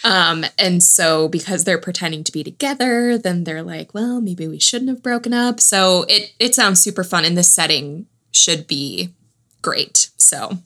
um 0.04 0.44
and 0.58 0.82
so 0.82 1.28
because 1.28 1.64
they're 1.64 1.80
pretending 1.80 2.24
to 2.24 2.32
be 2.32 2.44
together, 2.44 3.18
then 3.18 3.44
they're 3.44 3.62
like, 3.62 3.94
well, 3.94 4.20
maybe 4.20 4.46
we 4.46 4.58
shouldn't 4.58 4.90
have 4.90 5.02
broken 5.02 5.34
up. 5.34 5.60
So 5.60 6.04
it 6.08 6.32
it 6.38 6.54
sounds 6.54 6.80
super 6.80 7.04
fun 7.04 7.24
and 7.24 7.36
the 7.36 7.42
setting 7.42 8.06
should 8.30 8.66
be 8.66 9.14
great. 9.62 10.10
So 10.16 10.58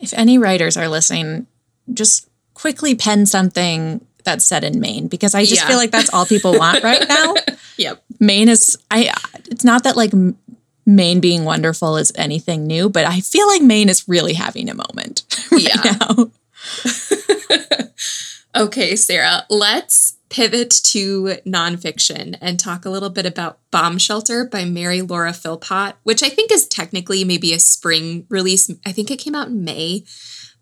if 0.00 0.12
any 0.14 0.38
writers 0.38 0.76
are 0.76 0.88
listening, 0.88 1.46
just 1.92 2.28
quickly 2.54 2.94
pen 2.94 3.26
something 3.26 4.04
that's 4.24 4.44
set 4.44 4.64
in 4.64 4.80
Maine 4.80 5.08
because 5.08 5.34
I 5.34 5.44
just 5.44 5.62
yeah. 5.62 5.68
feel 5.68 5.76
like 5.76 5.90
that's 5.90 6.12
all 6.12 6.26
people 6.26 6.58
want 6.58 6.82
right 6.82 7.06
now. 7.08 7.34
Yep. 7.78 8.02
Maine 8.20 8.48
is 8.48 8.78
I 8.90 9.12
it's 9.50 9.64
not 9.64 9.84
that 9.84 9.96
like 9.96 10.12
Maine 10.86 11.20
being 11.20 11.44
wonderful 11.44 11.96
is 11.96 12.12
anything 12.16 12.66
new, 12.66 12.88
but 12.88 13.04
I 13.04 13.20
feel 13.20 13.46
like 13.46 13.62
Maine 13.62 13.88
is 13.88 14.08
really 14.08 14.34
having 14.34 14.68
a 14.68 14.74
moment 14.74 15.24
right 15.52 15.68
yeah. 15.84 15.96
now. 16.00 16.30
okay, 18.64 18.96
Sarah, 18.96 19.44
let's 19.50 20.16
pivot 20.30 20.70
to 20.70 21.36
nonfiction 21.46 22.36
and 22.40 22.58
talk 22.58 22.84
a 22.84 22.90
little 22.90 23.10
bit 23.10 23.26
about 23.26 23.58
Bomb 23.70 23.98
Shelter 23.98 24.44
by 24.44 24.64
Mary 24.64 25.02
Laura 25.02 25.32
Philpott, 25.32 25.96
which 26.02 26.22
I 26.22 26.28
think 26.28 26.52
is 26.52 26.66
technically 26.66 27.24
maybe 27.24 27.52
a 27.52 27.58
spring 27.58 28.26
release. 28.28 28.70
I 28.84 28.92
think 28.92 29.10
it 29.10 29.18
came 29.18 29.34
out 29.34 29.48
in 29.48 29.64
May, 29.64 30.04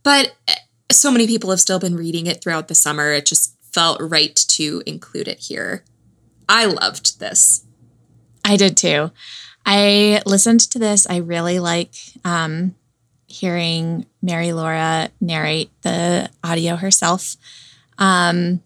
but 0.02 0.34
eh, 0.48 0.54
so 0.90 1.10
many 1.10 1.26
people 1.26 1.50
have 1.50 1.60
still 1.60 1.78
been 1.78 1.96
reading 1.96 2.26
it 2.26 2.42
throughout 2.42 2.68
the 2.68 2.75
summer. 2.75 3.12
It 3.12 3.26
just 3.26 3.56
felt 3.72 4.00
right 4.00 4.34
to 4.34 4.82
include 4.86 5.28
it 5.28 5.38
here. 5.38 5.84
I 6.48 6.66
loved 6.66 7.18
this. 7.18 7.64
I 8.44 8.56
did 8.56 8.76
too. 8.76 9.10
I 9.64 10.22
listened 10.24 10.60
to 10.70 10.78
this. 10.78 11.06
I 11.08 11.16
really 11.16 11.58
like 11.58 11.94
um, 12.24 12.76
hearing 13.26 14.06
Mary 14.22 14.52
Laura 14.52 15.10
narrate 15.20 15.70
the 15.82 16.30
audio 16.44 16.76
herself. 16.76 17.36
Um, 17.98 18.62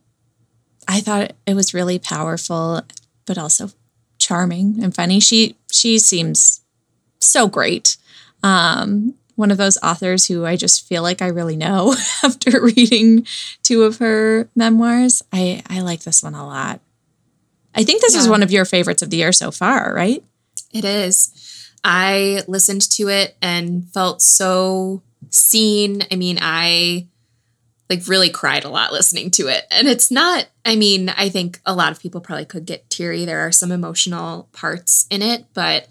I 0.87 1.01
thought 1.01 1.33
it 1.47 1.55
was 1.55 1.73
really 1.73 1.99
powerful, 1.99 2.83
but 3.25 3.39
also 3.39 3.71
charming 4.19 4.83
and 4.83 4.95
funny. 4.95 5.21
She 5.21 5.57
she 5.71 5.99
seems 5.99 6.61
so 7.21 7.49
great. 7.49 7.97
Um, 8.43 9.15
one 9.37 9.51
of 9.51 9.57
those 9.57 9.79
authors 9.83 10.27
who 10.27 10.45
I 10.45 10.57
just 10.57 10.87
feel 10.87 11.03
like 11.03 11.23
I 11.23 11.29
really 11.29 11.57
know 11.57 11.95
after 12.23 12.61
reading 12.61 13.27
two 13.63 13.85
of 13.85 13.99
her 13.99 14.49
memoirs. 14.55 15.23
I 15.33 15.63
I 15.69 15.81
like 15.81 16.03
this 16.03 16.23
one 16.23 16.35
a 16.35 16.47
lot. 16.47 16.81
I 17.75 17.85
think 17.85 18.03
this 18.03 18.15
yeah. 18.15 18.21
is 18.21 18.29
one 18.29 18.43
of 18.43 18.51
your 18.51 18.65
favorites 18.65 19.03
of 19.03 19.11
the 19.11 19.19
year 19.19 19.33
so 19.33 19.51
far, 19.51 19.95
right? 19.95 20.23
It 20.73 20.85
is. 20.85 21.71
I 21.83 22.43
listened 22.47 22.83
to 22.93 23.09
it 23.09 23.37
and 23.41 23.89
felt 23.93 24.23
so 24.23 25.03
seen. 25.31 26.03
I 26.11 26.17
mean, 26.17 26.39
I 26.41 27.09
like 27.89 28.07
really 28.07 28.31
cried 28.31 28.65
a 28.65 28.69
lot 28.69 28.93
listening 28.93 29.31
to 29.33 29.49
it. 29.49 29.65
And 29.71 29.89
it's 29.89 30.11
not, 30.11 30.47
I 30.65 30.77
mean, 30.77 31.09
I 31.09 31.29
think 31.29 31.61
a 31.67 31.75
lot 31.75 31.91
of 31.91 32.01
people 32.01 32.21
probably 32.21 32.45
could 32.45 32.65
get 32.65 32.89
teary. 32.89 33.25
There 33.25 33.41
are 33.41 33.53
some 33.53 33.73
emotional 33.73 34.49
parts 34.53 35.07
in 35.11 35.23
it, 35.23 35.47
but 35.55 35.89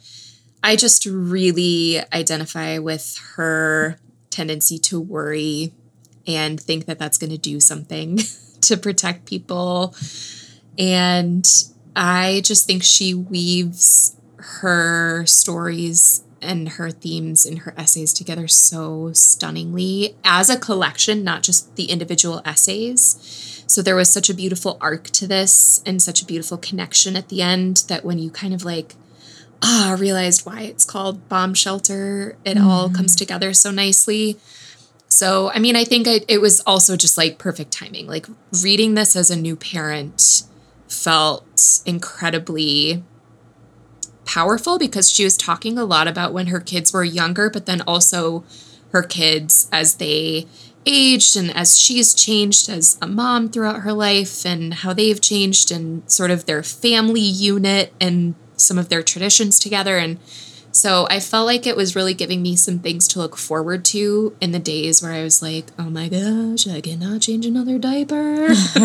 I 0.63 0.75
just 0.75 1.05
really 1.05 2.00
identify 2.13 2.77
with 2.77 3.19
her 3.36 4.00
tendency 4.29 4.77
to 4.79 5.00
worry 5.00 5.74
and 6.25 6.59
think 6.59 6.86
that 6.86 7.00
that's 7.00 7.17
going 7.17 7.31
to 7.31 7.38
do 7.38 7.59
something 7.59 8.19
to 8.62 8.77
protect 8.77 9.25
people 9.25 9.95
and 10.78 11.48
I 11.96 12.42
just 12.44 12.66
think 12.66 12.84
she 12.84 13.14
weaves 13.14 14.16
her 14.38 15.26
stories 15.26 16.24
and 16.42 16.70
her 16.70 16.92
themes 16.92 17.46
and 17.46 17.60
her 17.60 17.74
essays 17.78 18.14
together 18.14 18.48
so 18.48 19.12
stunningly 19.14 20.16
as 20.24 20.50
a 20.50 20.60
collection, 20.60 21.24
not 21.24 21.44
just 21.44 21.76
the 21.76 21.86
individual 21.86 22.42
essays. 22.46 23.64
So 23.68 23.82
there 23.82 23.96
was 23.96 24.10
such 24.10 24.30
a 24.30 24.34
beautiful 24.34 24.78
arc 24.82 25.06
to 25.12 25.28
this 25.28 25.84
and 25.86 26.02
such 26.02 26.22
a 26.22 26.26
beautiful 26.26 26.58
connection 26.58 27.16
at 27.16 27.30
the 27.30 27.42
end 27.42 27.84
that 27.88 28.06
when 28.06 28.18
you 28.18 28.32
kind 28.32 28.54
of 28.54 28.64
like, 28.64 28.96
ah, 29.62 29.96
realized 30.00 30.46
why 30.46 30.62
it's 30.62 30.86
called 30.86 31.28
Bomb 31.30 31.54
Shelter, 31.54 32.38
it 32.46 32.58
mm. 32.58 32.64
all 32.64 32.90
comes 32.90 33.16
together 33.16 33.54
so 33.54 33.72
nicely. 33.72 34.38
So, 35.08 35.52
I 35.52 35.60
mean, 35.60 35.76
I 35.76 35.84
think 35.84 36.08
I, 36.08 36.22
it 36.28 36.40
was 36.40 36.62
also 36.62 36.96
just 36.96 37.18
like 37.18 37.38
perfect 37.38 37.72
timing. 37.72 38.08
Like 38.08 38.28
reading 38.64 38.94
this 38.94 39.16
as 39.16 39.30
a 39.30 39.36
new 39.36 39.56
parent 39.56 40.44
felt 40.89 41.81
incredibly 41.86 43.03
powerful 44.25 44.77
because 44.77 45.10
she 45.10 45.24
was 45.24 45.38
talking 45.38 45.77
a 45.77 45.86
lot 45.86 46.08
about 46.08 46.34
when 46.34 46.48
her 46.48 46.60
kids 46.60 46.91
were 46.91 47.03
younger, 47.03 47.50
but 47.50 47.65
then 47.65 47.81
also 47.81 48.43
her 48.91 49.03
kids 49.03 49.69
as 49.72 49.96
they 49.96 50.46
aged 50.86 51.36
and 51.36 51.55
as 51.55 51.77
she's 51.77 52.13
changed 52.13 52.69
as 52.69 52.98
a 53.01 53.08
mom 53.08 53.50
throughout 53.50 53.81
her 53.81 53.93
life 53.93 54.46
and 54.46 54.75
how 54.75 54.93
they've 54.93 55.22
changed 55.22 55.72
and 55.72 56.10
sort 56.10 56.31
of 56.31 56.46
their 56.46 56.63
family 56.63 57.22
unit 57.22 57.93
and 58.00 58.36
some 58.55 58.77
of 58.77 58.89
their 58.89 59.03
traditions 59.03 59.60
together. 59.60 59.98
And 59.98 60.19
so 60.72 61.08
I 61.10 61.20
felt 61.20 61.48
like 61.48 61.66
it 61.66 61.76
was 61.76 61.96
really 61.96 62.14
giving 62.14 62.42
me 62.42 62.56
some 62.56 62.80
things 62.80 63.08
to 63.10 63.20
look 63.20 63.36
forward 63.36 63.84
to 63.86 64.36
in 64.40 64.52
the 64.52 64.60
days 64.60 65.02
where 65.02 65.12
I 65.12 65.24
was 65.24 65.42
like, 65.42 65.66
oh 65.78 65.90
my 65.90 66.10
gosh, 66.10 66.68
I 66.68 66.82
cannot 66.82 67.22
change 67.22 67.46
another 67.46 67.78
diaper. 67.78 68.48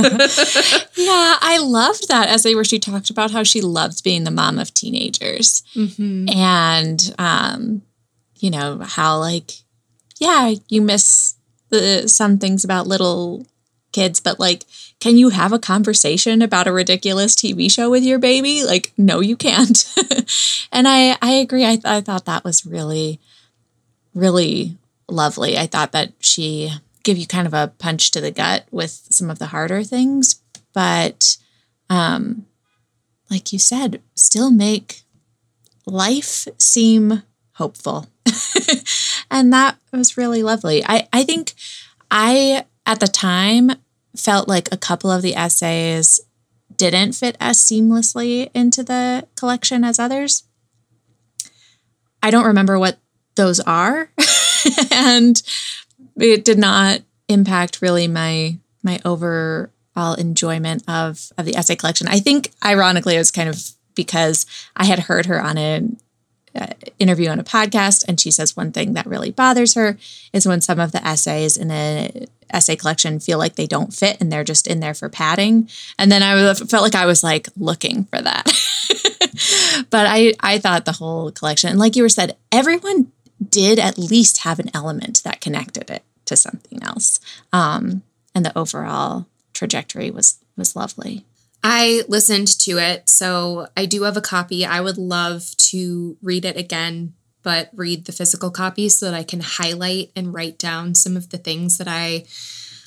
yeah, 0.97 1.37
I 1.41 1.59
loved 1.63 2.09
that 2.09 2.29
essay 2.29 2.55
where 2.55 2.65
she 2.65 2.79
talked 2.79 3.11
about 3.11 3.31
how 3.31 3.43
she 3.43 3.61
loves 3.61 4.01
being 4.01 4.25
the 4.25 4.31
mom 4.31 4.59
of 4.59 4.73
teenagers. 4.73 5.63
Mm-hmm. 5.75 6.29
And, 6.31 7.15
um, 7.19 7.83
you 8.39 8.51
know, 8.51 8.81
how 8.83 9.19
like, 9.19 9.53
yeah, 10.19 10.55
you 10.69 10.81
miss 10.81 11.35
the 11.69 12.09
some 12.09 12.39
things 12.39 12.65
about 12.65 12.87
little 12.87 13.47
kids, 13.93 14.21
but 14.21 14.41
like, 14.41 14.65
can 15.05 15.19
you 15.19 15.29
have 15.29 15.53
a 15.53 15.59
conversation 15.59 16.41
about 16.41 16.67
a 16.67 16.73
ridiculous 16.73 17.35
TV 17.35 17.71
show 17.71 17.91
with 17.91 18.03
your 18.03 18.19
baby? 18.19 18.65
Like, 18.65 18.91
no, 18.97 19.21
you 19.21 19.37
can't. 19.37 19.85
and 20.73 20.89
I, 20.89 21.19
I 21.21 21.33
agree. 21.33 21.63
I, 21.63 21.79
I 21.85 22.01
thought 22.01 22.25
that 22.25 22.43
was 22.43 22.65
really, 22.65 23.21
really 24.15 24.79
lovely. 25.07 25.59
I 25.59 25.67
thought 25.67 25.93
that 25.93 26.15
she 26.21 26.73
gave 27.03 27.19
you 27.19 27.27
kind 27.27 27.47
of 27.47 27.53
a 27.53 27.71
punch 27.79 28.13
to 28.13 28.23
the 28.23 28.31
gut 28.31 28.65
with 28.71 29.07
some 29.11 29.29
of 29.29 29.39
the 29.39 29.49
harder 29.49 29.83
things, 29.83 30.41
but 30.73 31.37
um, 31.91 32.47
like 33.31 33.53
you 33.53 33.59
said, 33.59 34.01
still 34.15 34.51
make 34.51 35.03
life 35.85 36.49
seem 36.57 37.25
hopeful. 37.57 38.07
and 39.31 39.53
that 39.53 39.77
was 39.93 40.17
really 40.17 40.43
lovely. 40.43 40.83
I, 40.83 41.09
I 41.13 41.25
think 41.25 41.53
I, 42.11 42.65
at 42.87 43.01
the 43.01 43.07
time, 43.07 43.73
felt 44.17 44.49
like 44.49 44.73
a 44.73 44.77
couple 44.77 45.11
of 45.11 45.23
the 45.23 45.35
essays 45.35 46.21
didn't 46.77 47.13
fit 47.13 47.37
as 47.41 47.59
seamlessly 47.59 48.51
into 48.55 48.83
the 48.83 49.27
collection 49.37 49.85
as 49.85 49.99
others. 49.99 50.45
I 52.23 52.31
don't 52.31 52.47
remember 52.47 52.79
what 52.79 52.99
those 53.35 53.61
are, 53.61 54.11
and 54.91 55.43
it 56.17 56.45
did 56.45 56.59
not 56.59 57.01
impact 57.29 57.83
really 57.83 58.09
my 58.09 58.57
my 58.83 59.01
overall 59.05 60.15
enjoyment 60.19 60.85
of 60.89 61.33
of 61.37 61.45
the 61.45 61.57
essay 61.57 61.77
collection. 61.77 62.09
I 62.09 62.21
think, 62.21 62.53
ironically, 62.65 63.17
it 63.17 63.19
was 63.19 63.31
kind 63.31 63.49
of 63.49 63.63
because 63.95 64.47
I 64.77 64.87
had 64.87 65.01
heard 65.01 65.27
her 65.27 65.41
on 65.41 65.59
an 65.59 65.99
uh, 66.55 66.69
interview 66.99 67.29
on 67.29 67.41
a 67.41 67.45
podcast, 67.45 68.05
and 68.09 68.19
she 68.19 68.31
says 68.31 68.57
one 68.57 68.73
thing 68.73 68.95
that 68.95 69.07
really 69.07 69.31
bothers 69.31 69.75
her 69.75 69.99
is 70.33 70.47
when 70.47 70.61
some 70.61 70.81
of 70.81 70.93
the 70.93 71.05
essays 71.07 71.57
in 71.57 71.71
a 71.71 72.27
essay 72.53 72.77
collection 72.77 73.21
feel 73.21 73.39
like 73.39 73.57
they 73.57 73.67
don't 73.67 73.93
fit 73.93 74.21
and 74.21 74.31
they're 74.31 74.45
just 74.45 74.67
in 74.67 74.81
there 74.81 74.95
for 74.95 75.09
padding. 75.09 75.69
And 75.99 76.11
then 76.11 76.23
I 76.23 76.55
felt 76.55 76.83
like 76.83 76.95
I 76.95 77.07
was 77.07 77.23
like 77.23 77.49
looking 77.57 78.05
for 78.05 78.21
that. 78.21 78.45
but 79.91 80.07
I 80.07 80.35
I 80.41 80.59
thought 80.59 80.85
the 80.85 80.93
whole 80.93 81.31
collection, 81.31 81.71
and 81.71 81.79
like 81.79 81.97
you 81.97 82.03
were 82.03 82.09
said, 82.09 82.37
everyone 82.53 83.13
did 83.51 83.79
at 83.79 83.99
least 83.99 84.39
have 84.39 84.59
an 84.59 84.71
element 84.75 85.23
that 85.25 85.41
connected 85.41 85.91
it 85.91 86.03
to 86.27 86.37
something 86.37 86.83
else. 86.83 87.21
Um, 87.53 88.03
and 88.35 88.45
the 88.45 88.57
overall 88.59 89.27
trajectory 89.53 90.11
was 90.11 90.39
was 90.57 90.77
lovely. 90.77 91.25
I 91.63 92.03
listened 92.09 92.49
to 92.61 92.79
it, 92.79 93.09
so 93.09 93.69
I 93.77 93.87
do 93.87 94.03
have 94.03 94.19
a 94.19 94.21
copy. 94.21 94.67
I 94.67 94.81
would 94.81 94.99
love 94.99 95.57
to 95.71 96.17
read 96.23 96.45
it 96.45 96.59
again, 96.59 97.15
but 97.45 97.71
read 97.75 98.07
the 98.07 98.13
physical 98.13 98.51
copy 98.51 98.89
so 98.89 99.07
that 99.07 99.15
I 99.15 99.23
can 99.23 99.41
highlight 99.41 100.11
and 100.17 100.35
write 100.35 100.59
down 100.59 100.97
some 100.97 101.17
of 101.17 101.31
the 101.31 101.39
things 101.39 101.79
that 101.79 101.87
I 101.87 102.25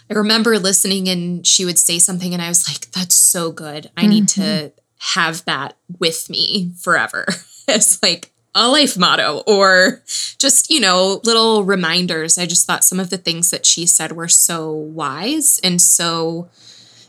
I 0.09 0.13
remember 0.13 0.57
listening 0.57 1.07
and 1.07 1.45
she 1.45 1.63
would 1.63 1.77
say 1.77 1.99
something 1.99 2.33
and 2.33 2.41
I 2.41 2.49
was 2.49 2.67
like 2.67 2.91
that's 2.91 3.15
so 3.15 3.51
good. 3.51 3.89
I 3.95 4.01
mm-hmm. 4.01 4.09
need 4.09 4.27
to 4.29 4.41
mm-hmm. 4.41 5.17
have 5.19 5.45
that 5.45 5.77
with 5.99 6.29
me 6.29 6.71
forever. 6.77 7.25
it's 7.67 8.01
like 8.03 8.31
a 8.55 8.67
life 8.67 8.97
motto 8.97 9.43
or 9.45 10.01
just, 10.39 10.71
you 10.71 10.79
know, 10.79 11.21
little 11.23 11.63
reminders. 11.63 12.37
I 12.37 12.47
just 12.47 12.65
thought 12.65 12.83
some 12.83 12.99
of 12.99 13.11
the 13.11 13.17
things 13.17 13.51
that 13.51 13.65
she 13.65 13.85
said 13.85 14.13
were 14.13 14.27
so 14.27 14.71
wise 14.71 15.59
and 15.63 15.81
so 15.81 16.49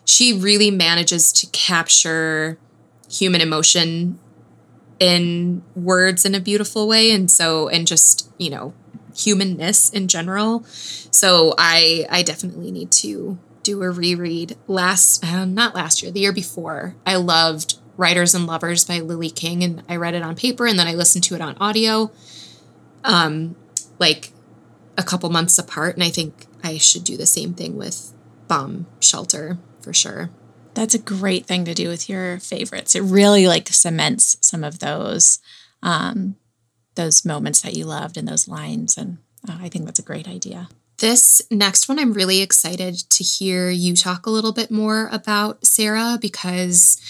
she 0.05 0.33
really 0.33 0.71
manages 0.71 1.33
to 1.33 1.47
capture 1.49 2.59
human 3.11 3.41
emotion 3.41 4.19
in 4.99 5.63
words 5.75 6.25
in 6.25 6.35
a 6.35 6.41
beautiful 6.41 6.89
way 6.89 7.11
and 7.11 7.31
so 7.31 7.69
and 7.69 7.87
just 7.87 8.31
you 8.39 8.51
know 8.51 8.73
humanness 9.15 9.91
in 9.91 10.09
general 10.09 10.63
so 10.65 11.55
i 11.59 12.07
i 12.11 12.23
definitely 12.23 12.71
need 12.71 12.91
to 12.91 13.39
do 13.63 13.83
a 13.83 13.91
reread 13.91 14.57
last 14.67 15.25
uh, 15.25 15.45
not 15.47 15.75
last 15.75 16.03
year 16.03 16.11
the 16.11 16.21
year 16.21 16.33
before 16.33 16.95
i 17.07 17.15
loved 17.17 17.79
writers 17.97 18.35
and 18.35 18.47
lovers 18.47 18.85
by 18.85 18.99
lily 19.01 19.31
king 19.31 19.63
and 19.63 19.83
i 19.89 19.97
read 19.97 20.15
it 20.15 20.23
on 20.23 20.35
paper 20.35 20.67
and 20.67 20.79
then 20.79 20.87
i 20.87 20.95
listened 20.95 21.25
to 21.25 21.35
it 21.35 21.41
on 21.41 21.57
audio 21.61 22.11
um 23.05 23.57
like 23.99 24.33
a 24.97 25.03
couple 25.03 25.29
months 25.31 25.59
apart 25.59 25.95
and 25.95 26.03
i 26.03 26.09
think 26.09 26.47
i 26.63 26.77
should 26.77 27.05
do 27.05 27.17
the 27.17 27.27
same 27.27 27.55
thing 27.55 27.77
with 27.77 28.13
bomb 28.49 28.87
shelter 29.01 29.59
for 29.81 29.93
sure. 29.93 30.31
That's 30.75 30.95
a 30.95 30.99
great 30.99 31.47
thing 31.47 31.65
to 31.65 31.75
do 31.75 31.89
with 31.89 32.09
your 32.09 32.39
favorites. 32.39 32.95
It 32.95 33.03
really 33.03 33.47
like 33.49 33.69
cements 33.69 34.37
some 34.41 34.65
of 34.65 34.79
those 34.79 35.39
um, 35.83 36.37
those 36.95 37.25
moments 37.25 37.61
that 37.63 37.75
you 37.75 37.85
loved 37.85 38.17
and 38.17 38.27
those 38.27 38.49
lines, 38.49 38.97
and 38.99 39.19
uh, 39.49 39.59
I 39.61 39.69
think 39.69 39.85
that's 39.85 40.01
a 40.01 40.03
great 40.03 40.29
idea. 40.29 40.69
This 40.99 41.41
next 41.51 41.89
one, 41.89 41.99
I'm 42.01 42.13
really 42.13 42.41
excited 42.41 42.97
to 43.11 43.23
hear 43.23 43.71
you 43.71 43.95
talk 43.95 44.27
a 44.27 44.31
little 44.31 44.53
bit 44.53 44.71
more 44.71 45.09
about 45.13 45.65
Sarah 45.65 46.19
because 46.21 47.01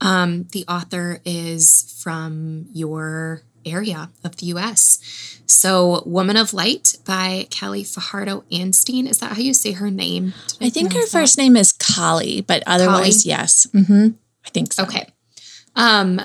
um, 0.00 0.48
the 0.50 0.64
author 0.66 1.20
is 1.24 1.96
from 2.02 2.66
your 2.72 3.42
area 3.66 4.10
of 4.24 4.36
the 4.36 4.46
US. 4.46 4.98
So, 5.46 6.02
Woman 6.06 6.36
of 6.36 6.54
Light 6.54 6.96
by 7.04 7.46
Kelly 7.50 7.84
Fajardo 7.84 8.44
Anstine. 8.50 9.08
Is 9.08 9.18
that 9.18 9.32
how 9.32 9.40
you 9.40 9.54
say 9.54 9.72
her 9.72 9.90
name? 9.90 10.34
I, 10.60 10.66
I, 10.66 10.70
think 10.70 10.92
her 10.92 11.00
that? 11.00 11.08
first 11.08 11.38
name 11.38 11.56
is 11.56 11.72
Kali, 11.72 12.40
but 12.40 12.62
otherwise, 12.66 13.22
Kali? 13.22 13.28
yes. 13.30 13.66
Mm-hmm. 13.72 14.08
I 14.44 14.48
think 14.50 14.72
so. 14.72 14.84
Okay. 14.84 15.06
Um, 15.76 16.20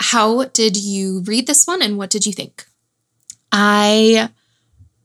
how 0.00 0.44
did 0.44 0.76
you 0.76 1.20
read 1.20 1.46
this 1.46 1.66
one 1.66 1.82
and 1.82 1.98
what 1.98 2.10
did 2.10 2.26
you 2.26 2.32
think? 2.32 2.66
I 3.50 4.30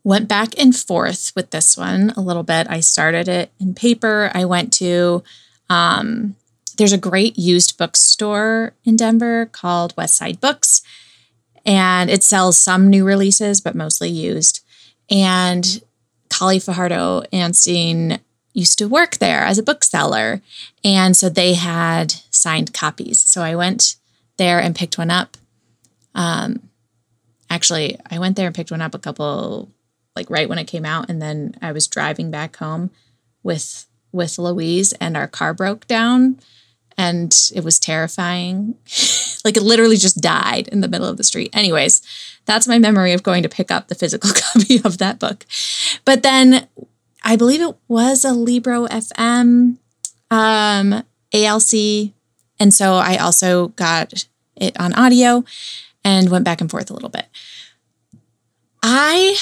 went 0.03 0.29
back 0.29 0.58
and 0.58 0.75
forth 0.75 1.34
with 1.36 1.51
this 1.51 1.75
one 1.75 2.12
a 2.15 2.22
little 2.22 2.44
bit. 2.44 2.67
I 2.70 2.79
started 2.79 3.27
it 3.27 3.51
in 3.60 3.74
paper. 3.74 4.32
I 4.34 4.46
went 4.46 4.72
to, 4.74 5.24
um, 5.70 6.36
there's 6.77 6.94
a 6.94 6.98
great 6.98 7.38
used 7.38 7.77
bookstore 7.77 8.74
in 8.86 8.96
Denver 8.96 9.48
called 9.48 9.94
West 9.98 10.15
Side 10.15 10.39
Books 10.39 10.82
and 11.67 12.09
it 12.09 12.24
sells 12.24 12.57
some 12.57 12.89
new 12.89 13.03
releases, 13.03 13.59
but 13.59 13.75
mostly 13.75 14.09
used. 14.09 14.63
And 15.09 15.81
Kali 16.29 16.59
Fajardo 16.59 17.24
Anstine 17.33 18.21
used 18.53 18.79
to 18.79 18.88
work 18.88 19.17
there 19.17 19.41
as 19.41 19.57
a 19.57 19.63
bookseller. 19.63 20.41
And 20.83 21.15
so 21.15 21.29
they 21.29 21.53
had 21.53 22.13
signed 22.31 22.74
copies. 22.74 23.19
So 23.19 23.41
I 23.41 23.55
went 23.55 23.97
there 24.38 24.59
and 24.59 24.75
picked 24.75 24.97
one 24.97 25.12
up. 25.12 25.36
Um, 26.15 26.69
actually, 27.49 27.99
I 28.10 28.17
went 28.17 28.38
there 28.38 28.47
and 28.47 28.56
picked 28.56 28.71
one 28.71 28.82
up 28.82 28.95
a 28.95 28.99
couple, 28.99 29.69
like 30.15 30.30
right 30.30 30.47
when 30.47 30.58
it 30.58 30.67
came 30.67 30.86
out. 30.86 31.10
And 31.10 31.21
then 31.21 31.53
I 31.62 31.73
was 31.73 31.88
driving 31.88 32.32
back 32.32 32.56
home 32.56 32.91
with 33.43 33.86
with 34.13 34.39
Louise 34.39 34.93
and 34.93 35.17
our 35.17 35.27
car 35.27 35.53
broke 35.53 35.86
down 35.86 36.39
and 36.97 37.38
it 37.53 37.63
was 37.63 37.77
terrifying. 37.77 38.75
like 39.47 39.57
it 39.57 39.63
literally 39.63 39.95
just 39.95 40.19
died 40.19 40.67
in 40.67 40.81
the 40.81 40.89
middle 40.89 41.07
of 41.07 41.15
the 41.15 41.23
street. 41.23 41.49
Anyways, 41.53 42.01
that's 42.45 42.67
my 42.67 42.77
memory 42.77 43.13
of 43.13 43.23
going 43.23 43.43
to 43.43 43.49
pick 43.49 43.71
up 43.71 43.88
the 43.88 43.95
physical 43.95 44.29
copy 44.53 44.81
of 44.83 44.97
that 44.97 45.19
book. 45.19 45.45
But 46.03 46.21
then 46.21 46.67
I 47.23 47.38
believe 47.38 47.62
it 47.62 47.75
was 47.88 48.25
a 48.25 48.33
Libro 48.33 48.88
FM 48.88 49.77
um, 50.29 51.03
ALC. 51.33 52.12
And 52.60 52.73
so 52.73 52.95
I 52.95 53.15
also 53.17 53.69
got 53.69 54.25
it 54.57 54.77
on 54.79 54.93
audio 54.93 55.45
and 56.03 56.29
went 56.29 56.43
back 56.43 56.60
and 56.60 56.69
forth 56.69 56.89
a 56.89 56.93
little 56.93 57.10
bit. 57.10 57.27
I 58.83 59.38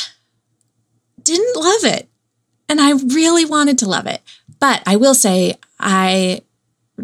didn't 1.23 1.55
love 1.55 1.83
it. 1.83 2.07
And 2.69 2.79
I 2.79 2.91
really 2.91 3.45
wanted 3.45 3.79
to 3.79 3.89
love 3.89 4.05
it. 4.05 4.21
But 4.59 4.83
I 4.85 4.95
will 4.95 5.13
say, 5.15 5.55
I 5.79 6.41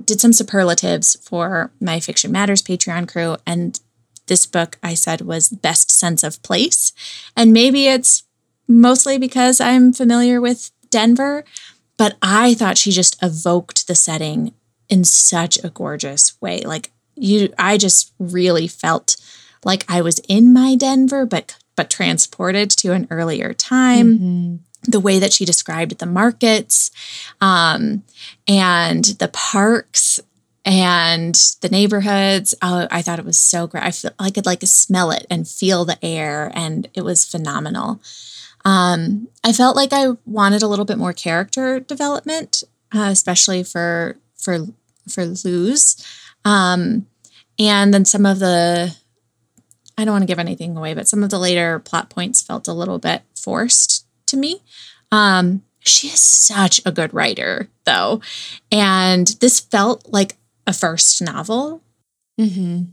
did 0.06 0.22
some 0.22 0.34
superlatives 0.34 1.16
for 1.22 1.72
my 1.80 2.00
Fiction 2.00 2.32
Matters 2.32 2.62
Patreon 2.62 3.08
crew. 3.08 3.38
And 3.46 3.80
this 4.28 4.46
book 4.46 4.78
I 4.82 4.94
said 4.94 5.22
was 5.22 5.50
best 5.50 5.92
sense 5.92 6.24
of 6.24 6.42
place. 6.44 6.94
And 7.36 7.52
maybe 7.52 7.88
it's 7.88 8.24
mostly 8.68 9.18
because 9.18 9.60
I'm 9.60 9.92
familiar 9.94 10.40
with 10.40 10.72
Denver, 10.90 11.44
but 11.98 12.18
I 12.22 12.54
thought 12.54 12.78
she 12.78 12.92
just 12.92 13.22
evoked 13.22 13.88
the 13.88 13.96
setting 13.96 14.54
in 14.90 15.04
such 15.04 15.62
a 15.64 15.70
gorgeous 15.70 16.40
way. 16.42 16.62
Like 16.62 16.92
you 17.16 17.54
I 17.58 17.78
just 17.78 18.14
really 18.20 18.68
felt 18.68 19.18
like 19.64 19.86
I 19.90 20.02
was 20.02 20.20
in 20.28 20.54
my 20.54 20.76
Denver, 20.76 21.26
but 21.26 21.58
but 21.76 21.90
transported 21.90 22.70
to 22.72 22.94
an 22.94 23.08
earlier 23.10 23.54
time. 23.54 24.18
Mm-hmm 24.18 24.56
the 24.84 25.00
way 25.00 25.20
that 25.20 25.34
she 25.34 25.46
described 25.46 25.98
the 25.98 26.06
markets 26.06 26.92
um, 27.40 28.04
and 28.48 29.06
the 29.06 29.28
parks 29.28 30.20
and 30.66 31.36
the 31.62 31.70
neighborhoods. 31.70 32.56
Oh, 32.62 32.88
I 32.92 33.02
thought 33.02 33.20
it 33.20 33.26
was 33.26 33.40
so 33.40 33.68
great. 33.68 33.84
I 33.84 33.92
feel 33.92 34.12
I 34.20 34.30
could 34.32 34.46
like 34.46 34.62
smell 34.64 35.12
it 35.12 35.26
and 35.30 35.48
feel 35.48 35.86
the 35.86 36.04
air, 36.04 36.52
and 36.54 36.88
it 36.94 37.02
was 37.02 37.26
phenomenal. 37.26 38.02
Um, 38.64 39.28
I 39.44 39.54
felt 39.54 39.76
like 39.76 39.92
I 39.92 40.10
wanted 40.26 40.62
a 40.62 40.68
little 40.68 40.86
bit 40.86 40.98
more 40.98 41.14
character 41.14 41.80
development, 41.80 42.64
uh, 42.94 43.10
especially 43.12 43.64
for 43.64 44.18
for 44.38 44.68
for 45.10 45.26
Luz, 45.26 46.06
um, 46.46 47.08
and 47.58 47.94
then 47.94 48.06
some 48.06 48.26
of 48.26 48.40
the. 48.40 48.96
I 49.98 50.06
don't 50.06 50.14
want 50.14 50.24
to 50.24 50.28
give 50.28 50.40
anything 50.40 50.76
away, 50.78 50.94
but 50.94 51.08
some 51.08 51.22
of 51.22 51.30
the 51.30 51.38
later 51.38 51.78
plot 51.78 52.10
points 52.10 52.42
felt 52.42 52.68
a 52.68 52.74
little 52.74 52.98
bit 52.98 53.22
forced 53.36 54.06
to 54.32 54.38
me. 54.38 54.62
Um, 55.12 55.64
she 55.80 56.08
is 56.08 56.20
such 56.20 56.82
a 56.86 56.92
good 56.92 57.14
writer, 57.14 57.70
though. 57.86 58.22
And 58.72 59.28
this 59.40 59.60
felt 59.60 60.08
like 60.10 60.38
a 60.68 60.74
first 60.74 61.22
novel. 61.22 61.82
Mm-hmm. 62.40 62.84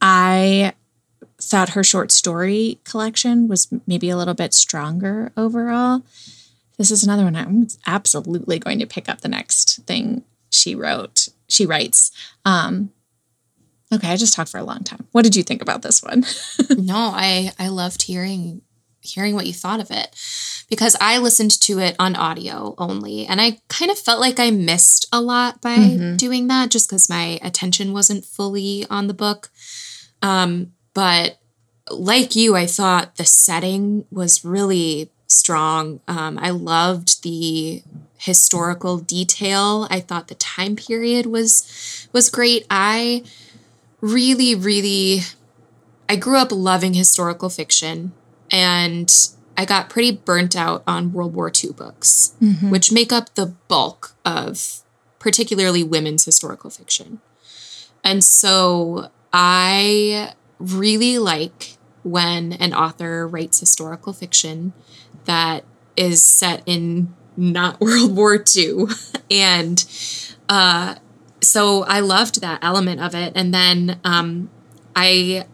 I 0.00 0.74
thought 1.40 1.70
her 1.70 1.84
short 1.84 2.10
story 2.10 2.78
collection 2.84 3.48
was 3.48 3.68
maybe 3.86 4.10
a 4.10 4.16
little 4.16 4.34
bit 4.34 4.54
stronger 4.54 5.32
overall. 5.36 6.02
This 6.78 6.90
is 6.90 7.04
another 7.04 7.24
one 7.24 7.36
I'm 7.36 7.68
absolutely 7.86 8.58
going 8.58 8.78
to 8.80 8.86
pick 8.86 9.08
up 9.08 9.20
the 9.20 9.28
next 9.28 9.84
thing 9.86 10.24
she 10.50 10.74
wrote. 10.74 11.28
She 11.48 11.66
writes. 11.66 12.10
Um, 12.44 12.90
okay, 13.92 14.10
I 14.10 14.16
just 14.16 14.32
talked 14.32 14.50
for 14.50 14.58
a 14.58 14.64
long 14.64 14.82
time. 14.82 15.06
What 15.12 15.22
did 15.22 15.36
you 15.36 15.42
think 15.42 15.62
about 15.62 15.82
this 15.82 16.02
one? 16.02 16.24
no, 16.70 16.96
I 16.96 17.52
I 17.58 17.68
loved 17.68 18.02
hearing 18.02 18.62
hearing 19.04 19.34
what 19.34 19.46
you 19.46 19.52
thought 19.52 19.80
of 19.80 19.90
it 19.90 20.14
because 20.68 20.96
I 21.00 21.18
listened 21.18 21.60
to 21.62 21.78
it 21.78 21.94
on 21.98 22.16
audio 22.16 22.74
only. 22.78 23.26
And 23.26 23.40
I 23.40 23.58
kind 23.68 23.90
of 23.90 23.98
felt 23.98 24.20
like 24.20 24.40
I 24.40 24.50
missed 24.50 25.06
a 25.12 25.20
lot 25.20 25.60
by 25.60 25.76
mm-hmm. 25.76 26.16
doing 26.16 26.46
that 26.48 26.70
just 26.70 26.88
because 26.88 27.08
my 27.08 27.38
attention 27.42 27.92
wasn't 27.92 28.24
fully 28.24 28.86
on 28.90 29.06
the 29.06 29.14
book. 29.14 29.50
Um, 30.22 30.72
but 30.94 31.38
like 31.90 32.34
you, 32.34 32.56
I 32.56 32.66
thought 32.66 33.16
the 33.16 33.24
setting 33.24 34.06
was 34.10 34.44
really 34.44 35.10
strong. 35.26 36.00
Um, 36.08 36.38
I 36.40 36.50
loved 36.50 37.22
the 37.22 37.82
historical 38.16 38.98
detail. 38.98 39.86
I 39.90 40.00
thought 40.00 40.28
the 40.28 40.34
time 40.36 40.76
period 40.76 41.26
was 41.26 42.08
was 42.12 42.30
great. 42.30 42.66
I 42.70 43.24
really, 44.00 44.54
really 44.54 45.20
I 46.08 46.16
grew 46.16 46.36
up 46.36 46.52
loving 46.52 46.94
historical 46.94 47.48
fiction 47.48 48.12
and 48.54 49.12
I 49.56 49.64
got 49.64 49.90
pretty 49.90 50.12
burnt 50.12 50.54
out 50.54 50.84
on 50.86 51.12
World 51.12 51.34
War 51.34 51.50
II 51.52 51.72
books, 51.72 52.34
mm-hmm. 52.40 52.70
which 52.70 52.92
make 52.92 53.12
up 53.12 53.34
the 53.34 53.46
bulk 53.66 54.14
of 54.24 54.82
particularly 55.18 55.82
women's 55.82 56.24
historical 56.24 56.70
fiction. 56.70 57.20
And 58.04 58.22
so 58.22 59.10
I 59.32 60.34
really 60.58 61.18
like 61.18 61.76
when 62.04 62.52
an 62.52 62.72
author 62.72 63.26
writes 63.26 63.58
historical 63.58 64.12
fiction 64.12 64.72
that 65.24 65.64
is 65.96 66.22
set 66.22 66.62
in 66.64 67.12
not 67.36 67.80
World 67.80 68.14
War 68.14 68.42
II. 68.56 68.86
And 69.30 69.84
uh, 70.48 70.94
so 71.42 71.82
I 71.84 71.98
loved 71.98 72.40
that 72.40 72.62
element 72.62 73.00
of 73.00 73.16
it. 73.16 73.32
And 73.34 73.52
then 73.52 73.98
um, 74.04 74.48
I. 74.94 75.46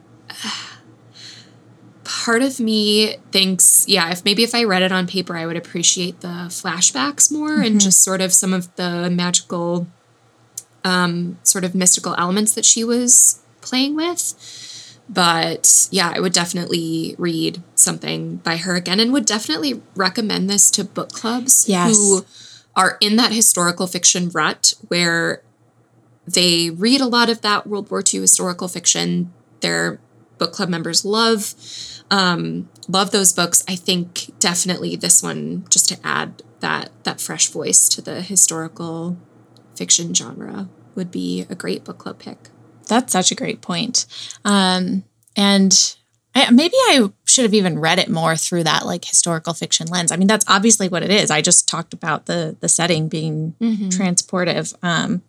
Part 2.10 2.42
of 2.42 2.58
me 2.58 3.16
thinks, 3.30 3.84
yeah, 3.86 4.10
if 4.10 4.24
maybe 4.24 4.42
if 4.42 4.54
I 4.54 4.64
read 4.64 4.82
it 4.82 4.90
on 4.90 5.06
paper, 5.06 5.36
I 5.36 5.46
would 5.46 5.56
appreciate 5.56 6.20
the 6.20 6.48
flashbacks 6.48 7.30
more 7.30 7.50
mm-hmm. 7.50 7.62
and 7.62 7.80
just 7.80 8.02
sort 8.02 8.20
of 8.20 8.32
some 8.32 8.52
of 8.52 8.74
the 8.74 9.08
magical, 9.10 9.86
um, 10.84 11.38
sort 11.44 11.62
of 11.62 11.74
mystical 11.74 12.14
elements 12.18 12.52
that 12.54 12.64
she 12.64 12.82
was 12.82 13.40
playing 13.60 13.94
with. 13.94 14.34
But 15.08 15.88
yeah, 15.90 16.12
I 16.14 16.20
would 16.20 16.32
definitely 16.32 17.14
read 17.18 17.62
something 17.74 18.36
by 18.36 18.56
her 18.56 18.74
again 18.76 19.00
and 19.00 19.12
would 19.12 19.26
definitely 19.26 19.82
recommend 19.96 20.48
this 20.48 20.70
to 20.72 20.84
book 20.84 21.12
clubs 21.12 21.68
yes. 21.68 21.96
who 21.96 22.24
are 22.76 22.96
in 23.00 23.16
that 23.16 23.32
historical 23.32 23.86
fiction 23.86 24.30
rut 24.30 24.74
where 24.88 25.42
they 26.26 26.70
read 26.70 27.00
a 27.00 27.06
lot 27.06 27.28
of 27.28 27.40
that 27.42 27.66
World 27.66 27.90
War 27.90 28.02
II 28.02 28.20
historical 28.20 28.68
fiction. 28.68 29.32
Their 29.60 30.00
book 30.38 30.52
club 30.52 30.68
members 30.68 31.04
love 31.04 31.54
um, 32.10 32.68
love 32.88 33.10
those 33.10 33.32
books. 33.32 33.62
I 33.68 33.76
think 33.76 34.38
definitely 34.38 34.96
this 34.96 35.22
one 35.22 35.64
just 35.70 35.88
to 35.90 35.98
add 36.04 36.42
that 36.60 36.90
that 37.04 37.20
fresh 37.20 37.48
voice 37.48 37.88
to 37.90 38.02
the 38.02 38.20
historical 38.20 39.16
fiction 39.74 40.12
genre 40.12 40.68
would 40.94 41.10
be 41.10 41.46
a 41.48 41.54
great 41.54 41.84
book 41.84 41.98
club 41.98 42.18
pick. 42.18 42.50
That's 42.88 43.12
such 43.12 43.30
a 43.30 43.36
great 43.36 43.60
point. 43.60 44.06
Um, 44.44 45.04
and 45.36 45.96
I, 46.34 46.50
maybe 46.50 46.74
I 46.74 47.10
should 47.24 47.44
have 47.44 47.54
even 47.54 47.78
read 47.78 47.98
it 47.98 48.08
more 48.08 48.36
through 48.36 48.64
that 48.64 48.84
like 48.84 49.04
historical 49.04 49.54
fiction 49.54 49.86
lens. 49.86 50.12
I 50.12 50.16
mean, 50.16 50.28
that's 50.28 50.44
obviously 50.48 50.88
what 50.88 51.02
it 51.02 51.10
is. 51.10 51.30
I 51.30 51.40
just 51.40 51.68
talked 51.68 51.94
about 51.94 52.26
the 52.26 52.56
the 52.60 52.68
setting 52.68 53.08
being 53.08 53.54
mm-hmm. 53.60 53.88
transportive. 53.88 54.74
Um, 54.82 55.22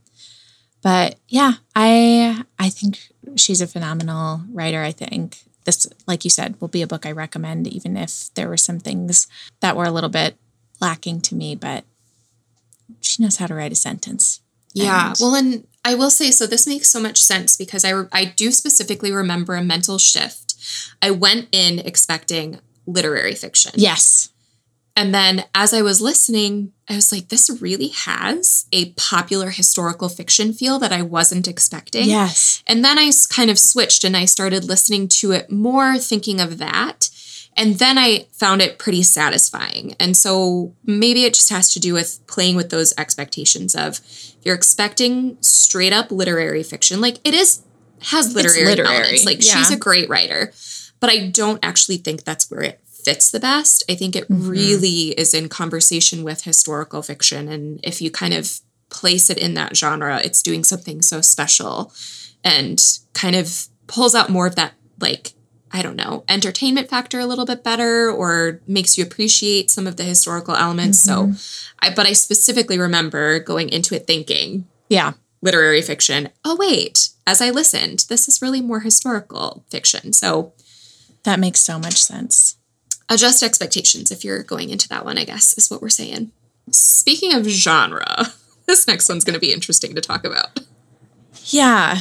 but 0.81 1.17
yeah, 1.27 1.53
I 1.75 2.43
I 2.57 2.69
think 2.69 2.99
she's 3.35 3.61
a 3.61 3.67
phenomenal 3.67 4.41
writer. 4.51 4.81
I 4.81 4.91
think 4.91 5.37
this, 5.65 5.87
like 6.07 6.23
you 6.23 6.29
said, 6.29 6.59
will 6.59 6.67
be 6.67 6.81
a 6.81 6.87
book 6.87 7.05
I 7.05 7.11
recommend, 7.11 7.67
even 7.67 7.97
if 7.97 8.33
there 8.33 8.49
were 8.49 8.57
some 8.57 8.79
things 8.79 9.27
that 9.59 9.75
were 9.75 9.85
a 9.85 9.91
little 9.91 10.09
bit 10.09 10.37
lacking 10.79 11.21
to 11.21 11.35
me. 11.35 11.55
But 11.55 11.85
she 12.99 13.21
knows 13.21 13.37
how 13.37 13.47
to 13.47 13.55
write 13.55 13.71
a 13.71 13.75
sentence. 13.75 14.41
Yeah. 14.73 15.09
And 15.09 15.17
well, 15.19 15.35
and 15.35 15.67
I 15.83 15.95
will 15.95 16.09
say, 16.09 16.31
so 16.31 16.47
this 16.47 16.67
makes 16.67 16.89
so 16.89 16.99
much 16.99 17.21
sense 17.21 17.55
because 17.55 17.83
I, 17.83 18.03
I 18.11 18.25
do 18.25 18.51
specifically 18.51 19.11
remember 19.11 19.55
a 19.55 19.63
mental 19.63 19.97
shift. 19.97 20.55
I 21.01 21.11
went 21.11 21.47
in 21.51 21.79
expecting 21.79 22.59
literary 22.85 23.35
fiction. 23.35 23.71
Yes. 23.75 24.29
And 24.95 25.13
then 25.13 25.45
as 25.55 25.73
I 25.73 25.81
was 25.81 26.01
listening, 26.01 26.73
I 26.89 26.95
was 26.95 27.11
like, 27.11 27.29
this 27.29 27.49
really 27.61 27.89
has 27.89 28.65
a 28.73 28.91
popular 28.91 29.49
historical 29.49 30.09
fiction 30.09 30.53
feel 30.53 30.79
that 30.79 30.91
I 30.91 31.01
wasn't 31.01 31.47
expecting. 31.47 32.09
Yes. 32.09 32.61
And 32.67 32.83
then 32.83 32.99
I 32.99 33.11
kind 33.29 33.49
of 33.49 33.57
switched 33.57 34.03
and 34.03 34.17
I 34.17 34.25
started 34.25 34.65
listening 34.65 35.07
to 35.09 35.31
it 35.31 35.49
more, 35.49 35.97
thinking 35.97 36.41
of 36.41 36.57
that. 36.57 37.09
And 37.57 37.79
then 37.79 37.97
I 37.97 38.27
found 38.31 38.61
it 38.61 38.79
pretty 38.79 39.03
satisfying. 39.03 39.95
And 39.99 40.15
so 40.15 40.73
maybe 40.85 41.25
it 41.25 41.33
just 41.33 41.49
has 41.49 41.73
to 41.73 41.79
do 41.79 41.93
with 41.93 42.25
playing 42.27 42.55
with 42.55 42.69
those 42.69 42.93
expectations 42.97 43.75
of 43.75 43.99
if 43.99 44.37
you're 44.43 44.55
expecting 44.55 45.37
straight 45.41 45.93
up 45.93 46.11
literary 46.11 46.63
fiction. 46.63 47.01
Like 47.01 47.17
it 47.23 47.33
is 47.33 47.61
has 48.03 48.33
literary, 48.33 48.65
literary. 48.65 48.95
elements. 48.95 49.25
Like 49.25 49.45
yeah. 49.45 49.55
she's 49.55 49.71
a 49.71 49.77
great 49.77 50.09
writer. 50.09 50.53
But 50.99 51.09
I 51.09 51.27
don't 51.27 51.59
actually 51.63 51.97
think 51.97 52.23
that's 52.23 52.51
where 52.51 52.61
it 52.61 52.80
fits 53.03 53.31
the 53.31 53.39
best. 53.39 53.83
I 53.89 53.95
think 53.95 54.15
it 54.15 54.29
mm-hmm. 54.29 54.49
really 54.49 55.09
is 55.19 55.33
in 55.33 55.49
conversation 55.49 56.23
with 56.23 56.43
historical 56.43 57.01
fiction. 57.01 57.47
And 57.47 57.79
if 57.83 58.01
you 58.01 58.11
kind 58.11 58.33
of 58.33 58.59
place 58.89 59.29
it 59.29 59.37
in 59.37 59.53
that 59.55 59.75
genre, 59.75 60.19
it's 60.23 60.41
doing 60.41 60.63
something 60.63 61.01
so 61.01 61.21
special 61.21 61.93
and 62.43 62.81
kind 63.13 63.35
of 63.35 63.67
pulls 63.87 64.15
out 64.15 64.29
more 64.29 64.47
of 64.47 64.55
that 64.55 64.73
like 64.99 65.33
I 65.73 65.81
don't 65.81 65.95
know, 65.95 66.23
entertainment 66.27 66.89
factor 66.89 67.19
a 67.19 67.25
little 67.25 67.45
bit 67.45 67.63
better 67.63 68.11
or 68.11 68.59
makes 68.67 68.97
you 68.97 69.05
appreciate 69.05 69.71
some 69.71 69.87
of 69.87 69.95
the 69.95 70.03
historical 70.03 70.55
elements. 70.55 71.07
Mm-hmm. 71.07 71.33
So, 71.33 71.73
I, 71.79 71.93
but 71.93 72.05
I 72.05 72.13
specifically 72.13 72.77
remember 72.77 73.39
going 73.39 73.69
into 73.69 73.95
it 73.95 74.05
thinking, 74.05 74.67
yeah, 74.89 75.13
literary 75.41 75.81
fiction. 75.81 76.29
Oh, 76.43 76.57
wait, 76.59 77.09
as 77.25 77.41
I 77.41 77.51
listened, 77.51 78.05
this 78.09 78.27
is 78.27 78.41
really 78.41 78.59
more 78.59 78.81
historical 78.81 79.63
fiction. 79.69 80.11
So, 80.11 80.53
that 81.23 81.39
makes 81.39 81.61
so 81.61 81.79
much 81.79 82.01
sense. 82.01 82.57
Adjust 83.11 83.43
expectations 83.43 84.09
if 84.09 84.23
you're 84.23 84.41
going 84.41 84.69
into 84.69 84.87
that 84.87 85.03
one, 85.03 85.17
I 85.17 85.25
guess, 85.25 85.57
is 85.57 85.69
what 85.69 85.81
we're 85.81 85.89
saying. 85.89 86.31
Speaking 86.71 87.33
of 87.33 87.45
genre, 87.45 88.27
this 88.67 88.87
next 88.87 89.09
one's 89.09 89.25
going 89.25 89.33
to 89.33 89.39
be 89.39 89.51
interesting 89.51 89.93
to 89.95 90.01
talk 90.01 90.23
about. 90.23 90.61
Yeah. 91.47 91.97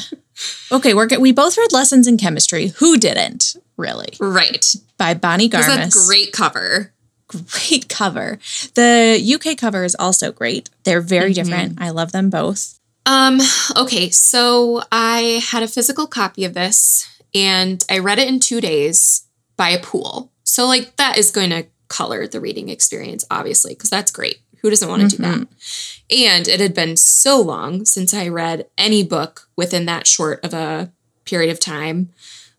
Okay, 0.70 0.94
we're 0.94 1.08
we 1.18 1.32
both 1.32 1.58
read 1.58 1.72
Lessons 1.72 2.06
in 2.06 2.16
Chemistry. 2.16 2.68
Who 2.78 2.96
didn't? 2.96 3.56
Really? 3.76 4.12
Right. 4.20 4.64
By 4.98 5.14
Bonnie 5.14 5.50
Garmus. 5.50 6.04
a 6.04 6.06
great 6.06 6.32
cover. 6.32 6.92
Great 7.26 7.88
cover. 7.88 8.38
The 8.74 9.20
UK 9.34 9.58
cover 9.58 9.82
is 9.82 9.96
also 9.98 10.30
great. 10.30 10.70
They're 10.84 11.00
very 11.00 11.32
mm-hmm. 11.32 11.42
different. 11.42 11.82
I 11.82 11.90
love 11.90 12.12
them 12.12 12.30
both. 12.30 12.78
Um, 13.04 13.40
okay, 13.76 14.10
so 14.10 14.82
I 14.92 15.42
had 15.50 15.64
a 15.64 15.68
physical 15.68 16.06
copy 16.06 16.44
of 16.44 16.54
this 16.54 17.08
and 17.34 17.84
I 17.90 17.98
read 17.98 18.20
it 18.20 18.28
in 18.28 18.38
2 18.38 18.60
days 18.60 19.26
by 19.56 19.70
a 19.70 19.80
pool. 19.80 20.30
So 20.50 20.66
like 20.66 20.96
that 20.96 21.16
is 21.16 21.30
going 21.30 21.50
to 21.50 21.66
color 21.86 22.26
the 22.26 22.40
reading 22.40 22.68
experience 22.68 23.24
obviously 23.30 23.74
because 23.74 23.88
that's 23.88 24.10
great. 24.10 24.40
Who 24.62 24.70
doesn't 24.70 24.88
want 24.88 25.08
to 25.08 25.16
mm-hmm. 25.16 25.22
do 25.22 25.38
that? 25.38 25.48
Mm-hmm. 25.48 26.28
And 26.28 26.48
it 26.48 26.60
had 26.60 26.74
been 26.74 26.96
so 26.96 27.40
long 27.40 27.84
since 27.84 28.12
I 28.12 28.26
read 28.26 28.66
any 28.76 29.04
book 29.04 29.48
within 29.56 29.86
that 29.86 30.08
short 30.08 30.44
of 30.44 30.52
a 30.52 30.92
period 31.24 31.50
of 31.50 31.60
time. 31.60 32.10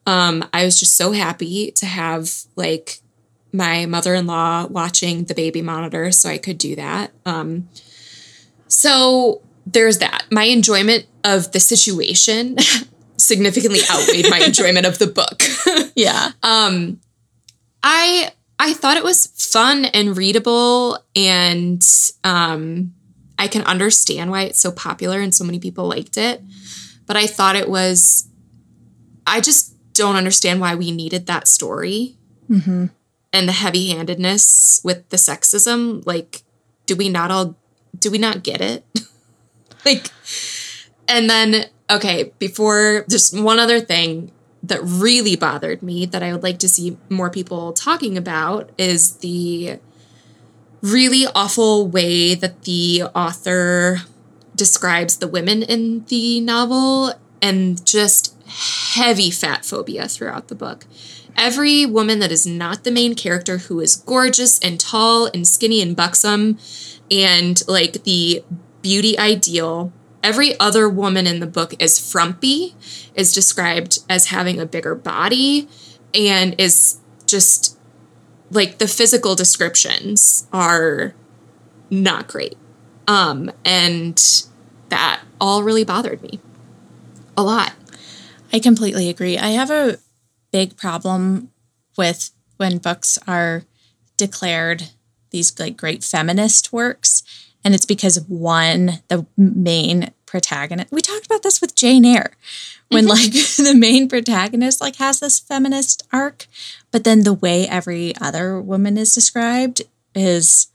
Um, 0.07 0.47
I 0.53 0.63
was 0.63 0.79
just 0.79 0.95
so 0.95 1.11
happy 1.11 1.71
to 1.71 1.85
have 1.85 2.31
like 2.55 3.01
my 3.51 3.85
mother-in-law 3.85 4.67
watching 4.67 5.25
the 5.25 5.35
baby 5.35 5.61
monitor 5.61 6.11
so 6.13 6.29
I 6.29 6.37
could 6.37 6.57
do 6.57 6.77
that. 6.77 7.11
Um, 7.25 7.67
so 8.67 9.41
there's 9.67 9.97
that. 9.97 10.25
My 10.31 10.45
enjoyment 10.45 11.07
of 11.25 11.51
the 11.51 11.59
situation 11.59 12.57
significantly 13.17 13.81
outweighed 13.91 14.29
my 14.29 14.39
enjoyment 14.45 14.85
of 14.85 14.97
the 14.97 15.07
book. 15.07 15.43
yeah. 15.93 16.31
Um 16.41 17.01
I 17.83 18.31
I 18.59 18.73
thought 18.73 18.97
it 18.97 19.03
was 19.03 19.27
fun 19.27 19.85
and 19.85 20.15
readable 20.15 20.99
and 21.15 21.83
um 22.23 22.93
I 23.39 23.47
can 23.47 23.63
understand 23.63 24.29
why 24.29 24.43
it's 24.43 24.61
so 24.61 24.71
popular 24.71 25.19
and 25.19 25.33
so 25.33 25.43
many 25.43 25.59
people 25.59 25.87
liked 25.87 26.17
it. 26.17 26.41
But 27.07 27.17
I 27.17 27.27
thought 27.27 27.55
it 27.55 27.69
was 27.69 28.29
I 29.25 29.41
just 29.41 29.75
don't 29.93 30.15
understand 30.15 30.59
why 30.59 30.75
we 30.75 30.91
needed 30.91 31.27
that 31.27 31.47
story. 31.47 32.17
Mm-hmm. 32.49 32.87
And 33.33 33.47
the 33.47 33.53
heavy 33.53 33.89
handedness 33.89 34.81
with 34.83 35.07
the 35.09 35.17
sexism. 35.17 36.05
Like, 36.05 36.43
do 36.85 36.95
we 36.95 37.07
not 37.07 37.31
all, 37.31 37.57
do 37.97 38.11
we 38.11 38.17
not 38.17 38.43
get 38.43 38.59
it? 38.59 38.85
like, 39.85 40.07
and 41.07 41.29
then, 41.29 41.65
okay, 41.89 42.33
before 42.39 43.05
just 43.09 43.39
one 43.39 43.59
other 43.59 43.79
thing 43.79 44.31
that 44.63 44.79
really 44.83 45.35
bothered 45.35 45.81
me 45.81 46.05
that 46.05 46.21
I 46.21 46.31
would 46.31 46.43
like 46.43 46.59
to 46.59 46.69
see 46.69 46.97
more 47.09 47.29
people 47.29 47.73
talking 47.73 48.17
about 48.17 48.69
is 48.77 49.17
the 49.17 49.79
really 50.81 51.25
awful 51.35 51.87
way 51.87 52.35
that 52.35 52.63
the 52.63 53.03
author 53.15 54.01
describes 54.55 55.17
the 55.17 55.27
women 55.27 55.63
in 55.63 56.05
the 56.05 56.39
novel 56.41 57.13
and 57.41 57.83
just 57.85 58.35
heavy 58.93 59.31
fat 59.31 59.65
phobia 59.65 60.07
throughout 60.07 60.47
the 60.47 60.55
book. 60.55 60.85
Every 61.37 61.85
woman 61.85 62.19
that 62.19 62.31
is 62.31 62.45
not 62.45 62.83
the 62.83 62.91
main 62.91 63.15
character 63.15 63.57
who 63.59 63.79
is 63.79 63.95
gorgeous 63.95 64.59
and 64.59 64.79
tall 64.79 65.27
and 65.27 65.47
skinny 65.47 65.81
and 65.81 65.95
buxom 65.95 66.57
and 67.09 67.61
like 67.67 68.03
the 68.03 68.43
beauty 68.81 69.17
ideal 69.17 69.93
every 70.23 70.59
other 70.59 70.89
woman 70.89 71.27
in 71.27 71.39
the 71.39 71.47
book 71.47 71.73
is 71.79 71.99
frumpy, 71.99 72.75
is 73.15 73.33
described 73.33 73.99
as 74.09 74.27
having 74.27 74.59
a 74.59 74.65
bigger 74.65 74.95
body, 74.95 75.67
and 76.13 76.55
is 76.59 76.99
just 77.25 77.77
like 78.49 78.77
the 78.77 78.87
physical 78.87 79.35
descriptions 79.35 80.47
are 80.51 81.13
not 81.89 82.27
great. 82.27 82.57
Um, 83.07 83.51
and 83.65 84.21
that 84.89 85.21
all 85.39 85.63
really 85.63 85.83
bothered 85.83 86.21
me 86.21 86.39
a 87.37 87.43
lot. 87.43 87.73
I 88.53 88.59
completely 88.59 89.09
agree. 89.09 89.37
I 89.37 89.49
have 89.49 89.71
a 89.71 89.97
big 90.51 90.75
problem 90.75 91.51
with 91.97 92.31
when 92.57 92.77
books 92.77 93.17
are 93.27 93.63
declared 94.17 94.89
these 95.31 95.57
like 95.57 95.77
great 95.77 96.03
feminist 96.03 96.73
works 96.73 97.23
and 97.63 97.73
it's 97.73 97.85
because 97.85 98.19
one, 98.27 99.01
the 99.07 99.25
main 99.37 100.11
protagonist. 100.25 100.91
We 100.91 101.01
talked 101.01 101.25
about 101.25 101.43
this 101.43 101.61
with 101.61 101.75
Jane 101.75 102.05
Eyre, 102.05 102.31
when 102.89 103.05
mm-hmm. 103.05 103.09
like 103.09 103.31
the 103.71 103.75
main 103.77 104.07
protagonist 104.07 104.81
like 104.81 104.95
has 104.97 105.19
this 105.19 105.39
feminist 105.39 106.07
arc, 106.11 106.47
but 106.91 107.03
then 107.03 107.21
the 107.21 107.33
way 107.33 107.67
every 107.67 108.15
other 108.17 108.59
woman 108.61 108.97
is 108.97 109.13
described 109.13 109.81
is 110.15 110.67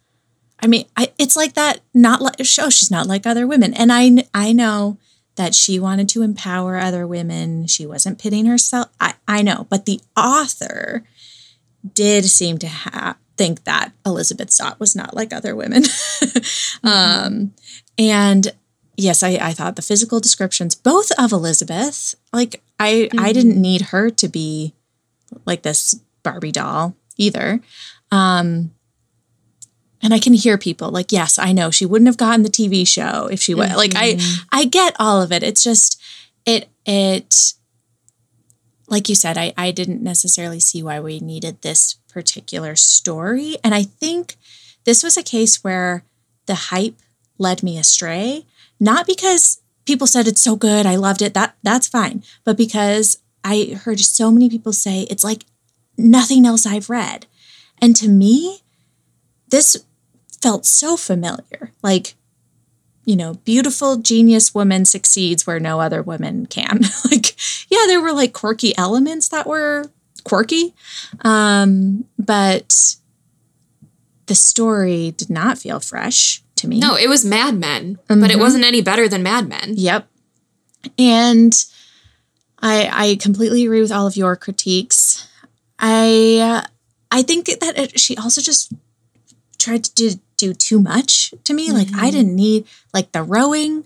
I 0.61 0.68
mean, 0.68 0.87
I, 0.96 1.12
it's 1.18 1.37
like 1.37 1.55
that. 1.55 1.81
Not 1.92 2.22
like 2.22 2.44
show. 2.44 2.70
She's 2.70 2.90
not 2.90 3.07
like 3.07 3.27
other 3.27 3.46
women, 3.46 3.75
and 3.75 3.92
I 3.92 4.25
I 4.33 4.53
know 4.53 4.99
that 5.37 5.55
she 5.55 5.79
wanted 5.79 6.09
to 6.11 6.22
empower 6.22 6.79
other 6.79 7.07
women. 7.07 7.66
She 7.66 7.87
wasn't 7.87 8.18
pitting 8.18 8.46
herself. 8.46 8.88
I 8.99 9.14
I 9.29 9.42
know, 9.42 9.66
but 9.68 9.85
the 9.85 10.01
author 10.16 11.05
did 11.94 12.25
seem 12.25 12.59
to 12.59 12.66
have 12.66 13.16
think 13.37 13.64
that 13.64 13.92
Elizabeth 14.05 14.51
Zott 14.51 14.79
was 14.79 14.96
not 14.96 15.14
like 15.14 15.33
other 15.33 15.55
women. 15.55 15.83
mm-hmm. 15.83 16.87
um, 16.87 17.53
and 17.99 18.53
yes, 18.96 19.22
I, 19.22 19.38
I 19.40 19.53
thought 19.53 19.77
the 19.77 19.83
physical 19.83 20.20
descriptions, 20.20 20.75
both 20.75 21.11
of 21.18 21.33
Elizabeth, 21.33 22.14
like 22.33 22.62
I 22.79 23.09
mm-hmm. 23.11 23.20
I 23.20 23.33
didn't 23.33 23.61
need 23.61 23.83
her 23.83 24.11
to 24.11 24.29
be 24.29 24.75
like 25.44 25.62
this 25.62 25.94
Barbie 26.22 26.53
doll 26.53 26.96
either. 27.16 27.61
Um, 28.11 28.72
and 30.03 30.14
I 30.14 30.18
can 30.18 30.35
hear 30.35 30.59
people 30.59 30.90
like, 30.90 31.11
yes, 31.11 31.38
I 31.38 31.53
know 31.53 31.70
she 31.70 31.87
wouldn't 31.87 32.07
have 32.07 32.16
gotten 32.16 32.42
the 32.42 32.49
TV 32.49 32.87
show 32.87 33.29
if 33.31 33.40
she 33.40 33.55
would. 33.55 33.68
Mm-hmm. 33.68 33.77
Like 33.77 33.94
I 33.96 34.14
mm-hmm. 34.14 34.44
I 34.53 34.64
get 34.64 34.94
all 34.99 35.22
of 35.22 35.33
it. 35.33 35.42
It's 35.42 35.62
just 35.62 36.01
it 36.44 36.68
it 36.85 37.55
like 38.88 39.09
you 39.09 39.14
said, 39.14 39.37
I 39.37 39.53
I 39.57 39.70
didn't 39.70 40.03
necessarily 40.03 40.61
see 40.61 40.83
why 40.83 41.01
we 41.01 41.20
needed 41.20 41.62
this 41.62 41.96
particular 42.16 42.74
story. 42.74 43.59
And 43.62 43.74
I 43.74 43.83
think 43.83 44.37
this 44.85 45.02
was 45.02 45.18
a 45.18 45.22
case 45.22 45.62
where 45.62 46.02
the 46.46 46.55
hype 46.55 46.94
led 47.37 47.62
me 47.62 47.76
astray, 47.76 48.46
not 48.81 49.07
because 49.07 49.61
people 49.85 50.07
said 50.07 50.26
it's 50.26 50.40
so 50.40 50.57
good, 50.57 50.87
I 50.87 50.96
loved 50.96 51.20
it. 51.20 51.35
That 51.35 51.57
that's 51.62 51.87
fine, 51.87 52.24
but 52.42 52.57
because 52.57 53.18
I 53.44 53.79
heard 53.85 54.00
so 54.00 54.31
many 54.31 54.48
people 54.48 54.72
say 54.72 55.02
it's 55.11 55.24
like 55.24 55.44
nothing 55.98 56.46
else 56.46 56.64
I've 56.64 56.88
read. 56.88 57.26
And 57.83 57.94
to 57.96 58.09
me, 58.09 58.62
this 59.50 59.85
felt 60.40 60.64
so 60.64 60.96
familiar. 60.96 61.72
Like, 61.83 62.14
you 63.05 63.14
know, 63.14 63.35
beautiful 63.44 63.98
genius 63.98 64.55
woman 64.55 64.87
succeeds 64.87 65.46
where 65.46 65.61
no 65.61 65.81
other 65.81 66.02
woman 66.02 66.46
can. 66.46 66.81
like, 67.11 67.37
yeah, 67.70 67.85
there 67.87 68.00
were 68.00 68.14
like 68.14 68.33
quirky 68.33 68.74
elements 68.79 69.29
that 69.29 69.46
were 69.46 69.90
quirky. 70.26 70.74
Um, 71.22 72.04
but 72.18 72.96
the 74.26 74.34
story 74.34 75.12
did 75.12 75.30
not 75.30 75.58
feel 75.58 75.80
fresh 75.80 76.42
to 76.56 76.68
me. 76.68 76.80
No, 76.80 76.96
it 76.96 77.08
was 77.08 77.24
Mad 77.24 77.58
Men, 77.58 77.96
mm-hmm. 77.96 78.20
but 78.20 78.30
it 78.30 78.34
mm-hmm. 78.34 78.42
wasn't 78.42 78.64
any 78.64 78.82
better 78.82 79.08
than 79.08 79.22
Mad 79.22 79.48
Men. 79.48 79.74
Yep. 79.76 80.08
And 80.98 81.64
I 82.60 82.90
I 82.92 83.16
completely 83.16 83.64
agree 83.64 83.80
with 83.80 83.92
all 83.92 84.06
of 84.06 84.16
your 84.16 84.36
critiques. 84.36 85.28
I 85.78 86.64
I 87.10 87.22
think 87.22 87.46
that 87.46 87.78
it, 87.78 88.00
she 88.00 88.16
also 88.16 88.40
just 88.40 88.72
tried 89.58 89.84
to 89.84 89.94
do, 89.94 90.10
do 90.36 90.54
too 90.54 90.80
much 90.80 91.32
to 91.44 91.54
me. 91.54 91.68
Mm-hmm. 91.68 91.76
Like 91.76 91.88
I 91.88 91.90
mm-hmm. 91.90 92.10
didn't 92.10 92.36
need 92.36 92.66
like 92.92 93.12
the 93.12 93.22
rowing. 93.22 93.84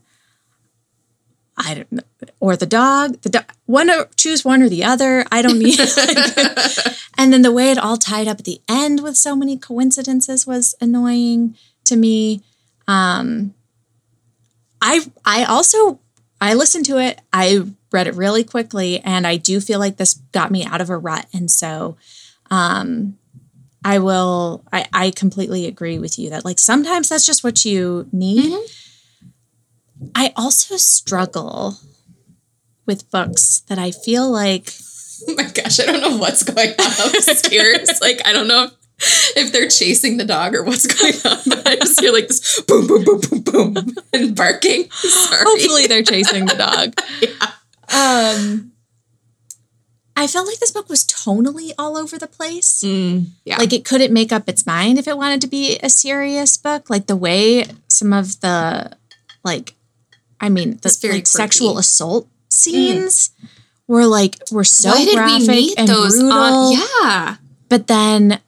I 1.62 1.75
don't 1.75 1.92
know, 1.92 2.03
or 2.40 2.57
the 2.57 2.66
dog. 2.66 3.20
The 3.23 3.29
dog, 3.29 3.44
one 3.66 3.90
or 3.90 4.09
choose 4.16 4.44
one 4.44 4.62
or 4.62 4.68
the 4.68 4.85
other. 4.85 5.25
I 5.31 5.42
don't 5.42 5.59
need. 5.59 5.79
and 7.18 7.33
then 7.33 7.42
the 7.42 7.53
way 7.53 7.70
it 7.70 7.79
all 7.79 7.96
tied 7.96 8.29
up 8.29 8.38
at 8.38 8.44
the 8.44 8.61
end 8.68 9.03
with 9.03 9.16
so 9.16 9.37
many 9.37 9.59
coincidences 9.59 10.46
was 10.46 10.75
annoying 10.81 11.57
to 11.85 11.96
me. 11.96 12.42
Um, 12.88 13.55
I 14.81 15.07
I 15.25 15.44
also 15.44 16.01
I 16.40 16.55
listened 16.55 16.87
to 16.87 16.99
it. 16.99 17.20
I 17.33 17.66
read 17.92 18.07
it 18.07 18.14
really 18.14 18.44
quickly, 18.44 19.01
and 19.01 19.27
I 19.27 19.37
do 19.37 19.61
feel 19.61 19.79
like 19.79 19.96
this 19.96 20.14
got 20.33 20.51
me 20.51 20.64
out 20.64 20.81
of 20.81 20.88
a 20.88 20.96
rut. 20.96 21.27
And 21.35 21.51
so, 21.51 21.96
um, 22.51 23.18
I 23.85 23.99
will. 23.99 24.64
I 24.73 24.87
I 24.92 25.11
completely 25.11 25.66
agree 25.66 25.99
with 25.99 26.18
you 26.18 26.31
that 26.31 26.44
like 26.44 26.59
sometimes 26.59 27.11
that's 27.11 27.27
just 27.27 27.44
what 27.44 27.64
you 27.64 28.09
need. 28.12 28.53
Mm-hmm. 28.53 28.89
I 30.15 30.33
also 30.37 30.77
struggle 30.77 31.77
with 32.87 33.11
books 33.11 33.61
that 33.69 33.79
I 33.79 33.91
feel 33.91 34.31
like. 34.31 34.73
Oh 35.29 35.35
my 35.37 35.45
gosh, 35.45 35.81
I 35.81 35.87
don't 35.87 36.01
know 36.01 36.17
what's 36.17 36.43
going 36.43 36.71
on 36.71 37.09
upstairs. 37.09 37.91
like 38.01 38.21
I 38.25 38.33
don't 38.33 38.49
know 38.49 38.65
if 38.65 39.37
if 39.37 39.53
they're 39.53 39.69
chasing 39.69 40.17
the 40.17 40.25
dog 40.25 40.55
or 40.55 40.65
what's 40.65 40.87
going 40.87 41.15
on, 41.25 41.39
but 41.47 41.67
I 41.67 41.77
just 41.77 42.01
hear 42.01 42.13
like 42.13 42.29
this 42.29 42.61
boom, 42.63 42.87
boom, 42.87 43.05
boom, 43.05 43.21
boom, 43.21 43.75
boom, 43.75 43.95
and 44.13 44.35
barking. 44.37 44.91
Sorry. 44.91 45.45
Hopefully, 45.45 45.87
they're 45.87 46.03
chasing 46.03 46.47
the 46.47 46.55
dog. 46.55 46.95
yeah. 47.21 47.53
Um, 47.93 48.73
I 50.17 50.27
felt 50.27 50.47
like 50.47 50.59
this 50.59 50.71
book 50.71 50.89
was 50.89 51.05
tonally 51.07 51.73
all 51.79 51.97
over 51.97 52.19
the 52.19 52.27
place. 52.27 52.83
Mm, 52.85 53.29
yeah. 53.45 53.57
Like 53.57 53.73
it 53.73 53.85
couldn't 53.85 54.13
make 54.13 54.33
up 54.33 54.49
its 54.49 54.67
mind 54.67 54.99
if 54.99 55.09
it 55.09 55.17
wanted 55.17 55.41
to 55.41 55.47
be 55.47 55.79
a 55.83 55.89
serious 55.89 56.57
book. 56.57 56.91
Like 56.91 57.07
the 57.07 57.17
way 57.17 57.65
some 57.89 58.13
of 58.13 58.41
the, 58.41 58.97
like, 59.43 59.75
I 60.40 60.48
mean, 60.48 60.79
the 60.83 61.09
like, 61.12 61.26
sexual 61.26 61.79
assault 61.79 62.29
scenes 62.48 63.31
mm. 63.42 63.48
were 63.87 64.07
like 64.07 64.37
were 64.50 64.64
so 64.64 64.92
graphic 65.14 65.79
and 65.79 65.88
those 65.88 66.18
brutal. 66.18 66.38
On, 66.38 66.72
yeah. 66.72 67.37
But 67.68 67.87
then 67.87 68.40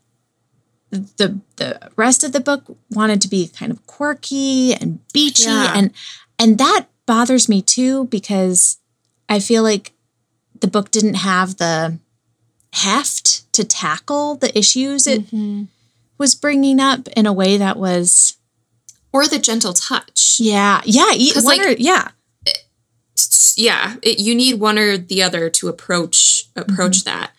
the 0.91 1.41
the 1.57 1.91
rest 1.97 2.25
of 2.25 2.33
the 2.33 2.41
book 2.41 2.65
wanted 2.91 3.21
to 3.23 3.29
be 3.29 3.49
kind 3.49 3.73
of 3.73 3.87
quirky 3.87 4.75
and 4.75 5.01
beachy 5.13 5.45
yeah. 5.45 5.73
and 5.75 5.93
and 6.39 6.59
that 6.59 6.87
bothers 7.07 7.49
me 7.49 7.63
too 7.63 8.07
because 8.07 8.79
I 9.29 9.39
feel 9.39 9.63
like 9.63 9.93
the 10.61 10.67
book 10.67 10.91
didn't 10.91 11.15
have 11.15 11.57
the 11.57 11.99
heft 12.73 13.53
to 13.53 13.65
tackle 13.65 14.37
the 14.37 14.57
issues 14.57 15.07
it 15.07 15.27
mm-hmm. 15.27 15.65
was 16.19 16.35
bringing 16.35 16.81
up 16.81 17.09
in 17.09 17.27
a 17.27 17.33
way 17.33 17.57
that 17.57 17.79
was 17.79 18.37
or 19.13 19.27
the 19.27 19.39
gentle 19.39 19.73
touch. 19.73 20.37
Yeah. 20.41 20.81
Yeah, 20.85 21.13
one 21.37 21.45
like, 21.45 21.61
or, 21.61 21.71
yeah. 21.71 22.09
yeah, 23.57 23.97
it, 24.03 24.19
you 24.19 24.35
need 24.35 24.61
one 24.61 24.79
or 24.79 24.97
the 24.97 25.23
other 25.23 25.51
to 25.51 25.69
approach 25.69 26.45
approach 26.57 27.05
mm-hmm. 27.05 27.11
that 27.11 27.33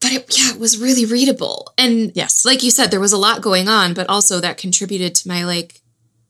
but 0.00 0.12
it, 0.12 0.38
yeah, 0.38 0.54
it 0.54 0.60
was 0.60 0.78
really 0.78 1.04
readable. 1.04 1.72
And 1.76 2.12
yes, 2.14 2.44
like 2.44 2.62
you 2.62 2.70
said, 2.70 2.90
there 2.90 3.00
was 3.00 3.12
a 3.12 3.18
lot 3.18 3.42
going 3.42 3.68
on, 3.68 3.94
but 3.94 4.08
also 4.08 4.40
that 4.40 4.58
contributed 4.58 5.14
to 5.16 5.28
my 5.28 5.44
like 5.44 5.80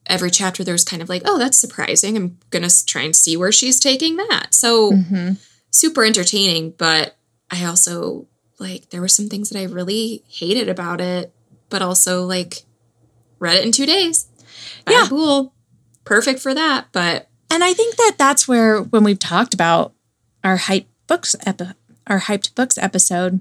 every 0.07 0.31
chapter. 0.31 0.65
There's 0.65 0.85
kind 0.85 1.03
of 1.03 1.09
like, 1.09 1.23
oh, 1.25 1.39
that's 1.39 1.59
surprising. 1.59 2.17
I'm 2.17 2.39
gonna 2.51 2.71
try 2.87 3.03
and 3.03 3.15
see 3.15 3.37
where 3.37 3.53
she's 3.53 3.79
taking 3.79 4.17
that. 4.17 4.55
So 4.55 4.93
mm-hmm. 4.93 5.33
super 5.71 6.05
entertaining, 6.05 6.75
but 6.79 7.17
I 7.51 7.65
also 7.65 8.27
like 8.59 8.91
there 8.91 9.01
were 9.01 9.09
some 9.09 9.29
things 9.29 9.51
that 9.51 9.59
I 9.59 9.65
really 9.65 10.25
hated 10.29 10.69
about 10.69 11.01
it, 11.01 11.33
but 11.69 11.83
also 11.83 12.25
like 12.25 12.63
read 13.39 13.57
it 13.57 13.65
in 13.65 13.73
two 13.73 13.87
days. 13.87 14.27
yeah, 14.89 15.07
cool, 15.09 15.53
perfect 16.05 16.41
for 16.41 16.55
that. 16.55 16.89
But 16.93 17.29
and 17.51 17.65
I 17.65 17.73
think 17.73 17.97
that 17.97 18.17
that's 18.19 18.47
where 18.47 18.83
when 18.83 19.05
we've 19.05 19.19
talked 19.19 19.55
about 19.55 19.93
our 20.45 20.57
hype 20.57 20.87
books 21.07 21.35
epi- 21.47 21.75
our 22.07 22.21
hyped 22.21 22.55
books 22.55 22.79
episode 22.79 23.41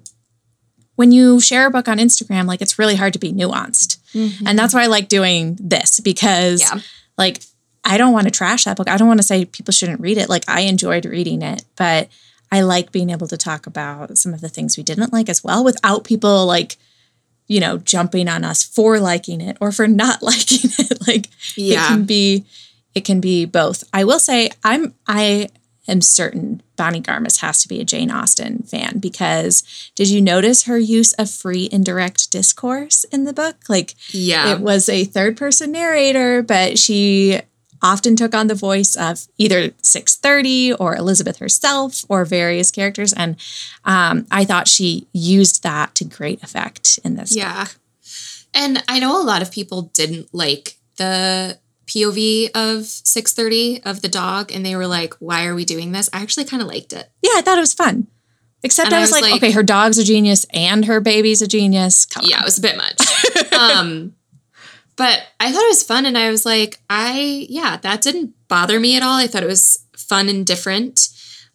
when 0.98 1.12
you 1.12 1.40
share 1.40 1.68
a 1.68 1.72
book 1.72 1.88
on 1.88 2.00
Instagram, 2.00 2.48
like 2.48 2.62
it's 2.62 2.80
really 2.80 2.96
hard 2.96 3.14
to 3.14 3.20
be 3.20 3.32
nuanced. 3.32 4.00
Mm-hmm. 4.14 4.48
And 4.48 4.58
that's 4.58 4.74
why 4.74 4.84
I 4.84 4.88
like 4.88 5.08
doing 5.08 5.56
this 5.60 6.00
because 6.00 6.62
yeah. 6.62 6.82
like 7.18 7.44
I 7.86 7.98
don't 7.98 8.14
want 8.14 8.26
to 8.26 8.32
trash 8.32 8.66
that 8.66 8.78
book. 8.78 8.90
I 8.90 8.98
don't 8.98 9.08
want 9.08 9.20
to 9.20 9.26
say 9.26 9.46
people 9.46 9.72
shouldn't 9.72 10.02
read 10.02 10.18
it. 10.18 10.28
Like 10.28 10.44
I 10.50 10.62
enjoyed 10.62 11.06
reading 11.06 11.44
it, 11.44 11.64
but 11.76 12.10
I 12.52 12.62
like 12.62 12.92
being 12.92 13.12
able 13.12 13.28
to 13.28 13.38
talk 13.38 13.68
about 13.68 14.18
some 14.18 14.34
of 14.34 14.42
the 14.42 14.50
things 14.50 14.76
we 14.76 14.84
didn't 14.84 15.14
like 15.14 15.30
as 15.30 15.44
well 15.44 15.64
without 15.64 16.04
people 16.04 16.46
like, 16.48 16.78
you 17.48 17.60
know, 17.60 17.78
jumping 17.78 18.28
on 18.28 18.44
us 18.44 18.64
for 18.64 19.00
liking 19.00 19.42
it 19.42 19.58
or 19.60 19.72
for 19.72 19.88
not 19.88 20.22
liking 20.22 20.72
it. 20.78 21.08
like 21.08 21.28
yeah. 21.56 21.86
it 21.86 21.88
can 21.88 22.04
be 22.06 22.46
it 22.96 23.06
can 23.06 23.22
be 23.22 23.46
both. 23.46 23.84
I 23.94 24.04
will 24.04 24.20
say 24.20 24.50
I'm 24.64 24.94
I 25.08 25.50
am 25.88 26.02
certain 26.02 26.62
Bonnie 26.76 27.02
Garmus 27.02 27.42
has 27.42 27.62
to 27.62 27.68
be 27.68 27.80
a 27.80 27.86
Jane 27.86 28.12
Austen 28.12 28.64
fan 28.64 29.00
because 29.00 29.92
did 29.96 30.10
you 30.10 30.22
notice 30.22 30.64
her 30.64 30.78
use 30.78 31.14
of 31.14 31.30
free 31.30 31.70
indirect 31.72 32.30
discourse 32.32 33.04
in 33.06 33.24
the 33.24 33.34
book? 33.34 33.56
Like, 33.68 33.96
yeah, 34.10 34.54
it 34.54 34.60
was 34.60 34.90
a 34.90 35.04
third 35.04 35.38
person 35.38 35.72
narrator, 35.72 36.44
but 36.44 36.78
she 36.78 37.40
often 37.82 38.16
took 38.16 38.34
on 38.34 38.48
the 38.48 38.56
voice 38.56 38.96
of 38.96 39.28
either 39.38 39.72
630 39.82 40.74
or 40.74 40.96
Elizabeth 40.96 41.38
herself 41.38 42.04
or 42.10 42.26
various 42.26 42.72
characters. 42.72 43.14
And 43.14 43.36
um, 43.86 44.26
I 44.32 44.46
thought 44.46 44.68
she 44.68 45.08
used 45.14 45.64
that 45.64 45.96
to 45.96 46.06
great 46.06 46.44
effect 46.44 47.00
in 47.04 47.16
this 47.16 47.36
yeah. 47.36 47.66
Book. 47.66 47.76
And 48.54 48.84
I 48.88 49.00
know 49.00 49.22
a 49.22 49.24
lot 49.24 49.42
of 49.42 49.52
people 49.52 49.84
didn't 49.94 50.34
like 50.34 50.78
the 50.98 51.60
POV 51.88 52.50
of 52.54 52.86
630 52.86 53.84
of 53.84 54.02
the 54.02 54.10
dog 54.10 54.52
and 54.52 54.66
they 54.66 54.76
were 54.76 54.88
like, 54.88 55.14
why 55.16 55.46
are 55.46 55.56
we 55.56 55.66
doing 55.66 55.92
this? 55.92 56.10
I 56.12 56.22
actually 56.22 56.46
kind 56.46 56.62
of 56.62 56.68
liked 56.68 56.94
it. 56.94 57.10
Yeah, 57.22 57.32
I 57.36 57.42
thought 57.42 57.58
it 57.58 57.62
was 57.62 57.74
fun. 57.74 58.08
Except 58.64 58.92
I 58.92 59.00
was, 59.00 59.14
I 59.14 59.16
was 59.16 59.22
like, 59.22 59.32
like, 59.32 59.44
okay, 59.44 59.52
her 59.52 59.64
dog's 59.64 59.98
a 59.98 60.04
genius 60.04 60.46
and 60.52 60.86
her 60.86 61.00
baby's 61.00 61.42
a 61.42 61.48
genius. 61.48 62.06
Come 62.06 62.26
yeah, 62.28 62.38
on. 62.38 62.42
it 62.42 62.46
was 62.46 62.58
a 62.58 62.62
bit 62.62 62.76
much. 62.76 63.54
um, 63.54 64.16
but 64.98 65.22
I 65.40 65.52
thought 65.52 65.64
it 65.64 65.70
was 65.70 65.84
fun 65.84 66.06
and 66.06 66.18
I 66.18 66.30
was 66.30 66.46
like, 66.46 66.80
I, 66.90 67.46
yeah, 67.50 67.78
that 67.78 68.02
didn't 68.02 68.34
bother 68.48 68.80
me 68.80 68.98
at 68.98 69.04
all. 69.04 69.18
I 69.18 69.28
thought 69.28 69.44
it 69.44 69.48
was 69.48 69.86
fun 69.96 70.28
and 70.28 70.46
different. 70.46 71.10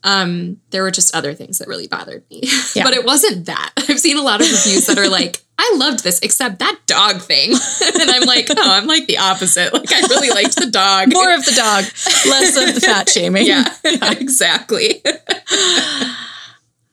Um, 0.05 0.59
there 0.71 0.83
were 0.83 0.91
just 0.91 1.15
other 1.15 1.35
things 1.35 1.59
that 1.59 1.69
really 1.69 1.89
bothered 1.89 2.25
me. 2.31 2.43
Yeah. 2.75 2.85
but 2.85 2.95
it 2.95 3.05
wasn't 3.05 3.47
that. 3.47 3.73
I've 3.89 4.01
seen 4.01 4.17
a 4.17 4.23
lot 4.23 4.41
of 4.41 4.47
reviews 4.47 4.87
that 4.87 4.97
are 4.99 5.09
like, 5.09 5.43
I 5.59 5.75
loved 5.77 6.03
this, 6.05 6.21
except 6.21 6.61
that 6.61 6.79
dog 6.87 7.21
thing. 7.21 7.51
and 8.01 8.11
I'm 8.11 8.23
like, 8.23 8.47
oh, 8.51 8.55
I'm 8.59 8.87
like 8.87 9.07
the 9.07 9.19
opposite. 9.19 9.75
Like 9.75 9.93
I 9.93 10.01
really 10.01 10.31
liked 10.31 10.57
the 10.57 10.71
dog. 10.71 11.13
More 11.13 11.35
of 11.35 11.45
the 11.45 11.53
dog, 11.53 11.85
less 12.31 12.57
of 12.57 12.75
the 12.75 12.81
fat 12.81 13.11
shaming. 13.11 13.47
yeah, 13.47 13.67
exactly. 13.85 15.03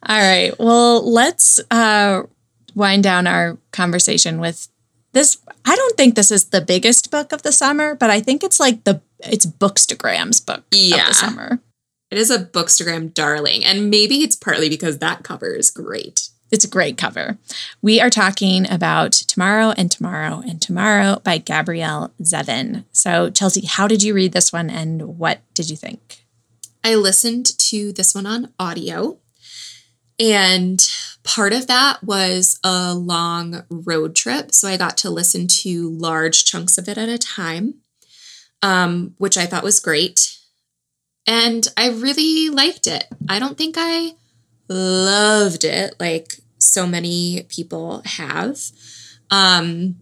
All 0.08 0.18
right. 0.18 0.52
Well, 0.60 1.10
let's 1.10 1.60
uh, 1.72 2.24
wind 2.76 3.04
down 3.04 3.26
our 3.28 3.58
conversation 3.72 4.40
with 4.40 4.68
this. 5.20 5.38
I 5.66 5.76
don't 5.76 5.98
think 5.98 6.16
this 6.16 6.32
is 6.32 6.46
the 6.46 6.62
biggest 6.62 7.12
book 7.12 7.32
of 7.32 7.42
the 7.44 7.52
summer, 7.52 7.96
but 7.96 8.10
I 8.10 8.20
think 8.22 8.44
it's 8.44 8.60
like 8.60 8.84
the 8.86 9.02
it's 9.20 9.46
Bookstagram's 9.46 10.40
book 10.40 10.60
of 10.60 10.64
Yeah. 10.72 11.08
the 11.10 11.14
summer. 11.14 11.60
It 12.10 12.18
is 12.18 12.32
a 12.32 12.40
Bookstagram 12.44 13.14
darling, 13.14 13.64
and 13.64 13.90
maybe 13.90 14.24
it's 14.24 14.36
partly 14.36 14.70
because 14.70 14.98
that 14.98 15.24
cover 15.24 15.54
is 15.54 15.70
great. 15.70 16.30
It's 16.52 16.66
a 16.66 16.70
great 16.70 16.98
cover. 16.98 17.38
We 17.82 18.02
are 18.02 18.10
talking 18.10 18.68
about 18.72 19.12
Tomorrow 19.12 19.74
and 19.78 19.92
Tomorrow 19.92 20.42
and 20.48 20.60
Tomorrow 20.60 21.22
by 21.24 21.38
Gabrielle 21.38 22.12
Zevin. 22.24 22.86
So, 22.92 23.30
Chelsea, 23.30 23.66
how 23.68 23.88
did 23.88 24.02
you 24.02 24.16
read 24.16 24.32
this 24.32 24.52
one 24.52 24.70
and 24.72 25.20
what 25.20 25.42
did 25.54 25.70
you 25.70 25.76
think? 25.76 26.24
I 26.84 26.96
listened 26.96 27.46
to 27.70 27.92
this 27.94 28.16
one 28.16 28.26
on 28.26 28.52
audio, 28.58 29.20
and 30.20 30.80
part 31.30 31.54
of 31.54 31.68
that 31.68 32.04
was 32.04 32.60
a 32.64 32.96
long 32.96 33.64
road 33.70 34.16
trip. 34.16 34.52
So 34.52 34.68
I 34.68 34.78
got 34.78 34.98
to 34.98 35.12
listen 35.12 35.48
to 35.48 35.92
large 35.92 36.44
chunks 36.44 36.80
of 36.80 36.90
it 36.90 36.98
at 36.98 37.08
a 37.08 37.20
time, 37.20 37.76
um, 38.64 39.14
which 39.20 39.38
I 39.38 39.46
thought 39.46 39.64
was 39.64 39.80
great. 39.80 40.38
And 41.28 41.68
I 41.78 41.90
really 41.90 42.50
liked 42.50 42.88
it. 42.88 43.06
I 43.30 43.38
don't 43.38 43.60
think 43.60 43.76
I 43.78 44.14
loved 44.68 45.64
it 45.66 45.94
like 46.00 46.40
so 46.58 46.88
many 46.88 47.46
people 47.48 48.02
have. 48.06 48.60
Um, 49.30 49.98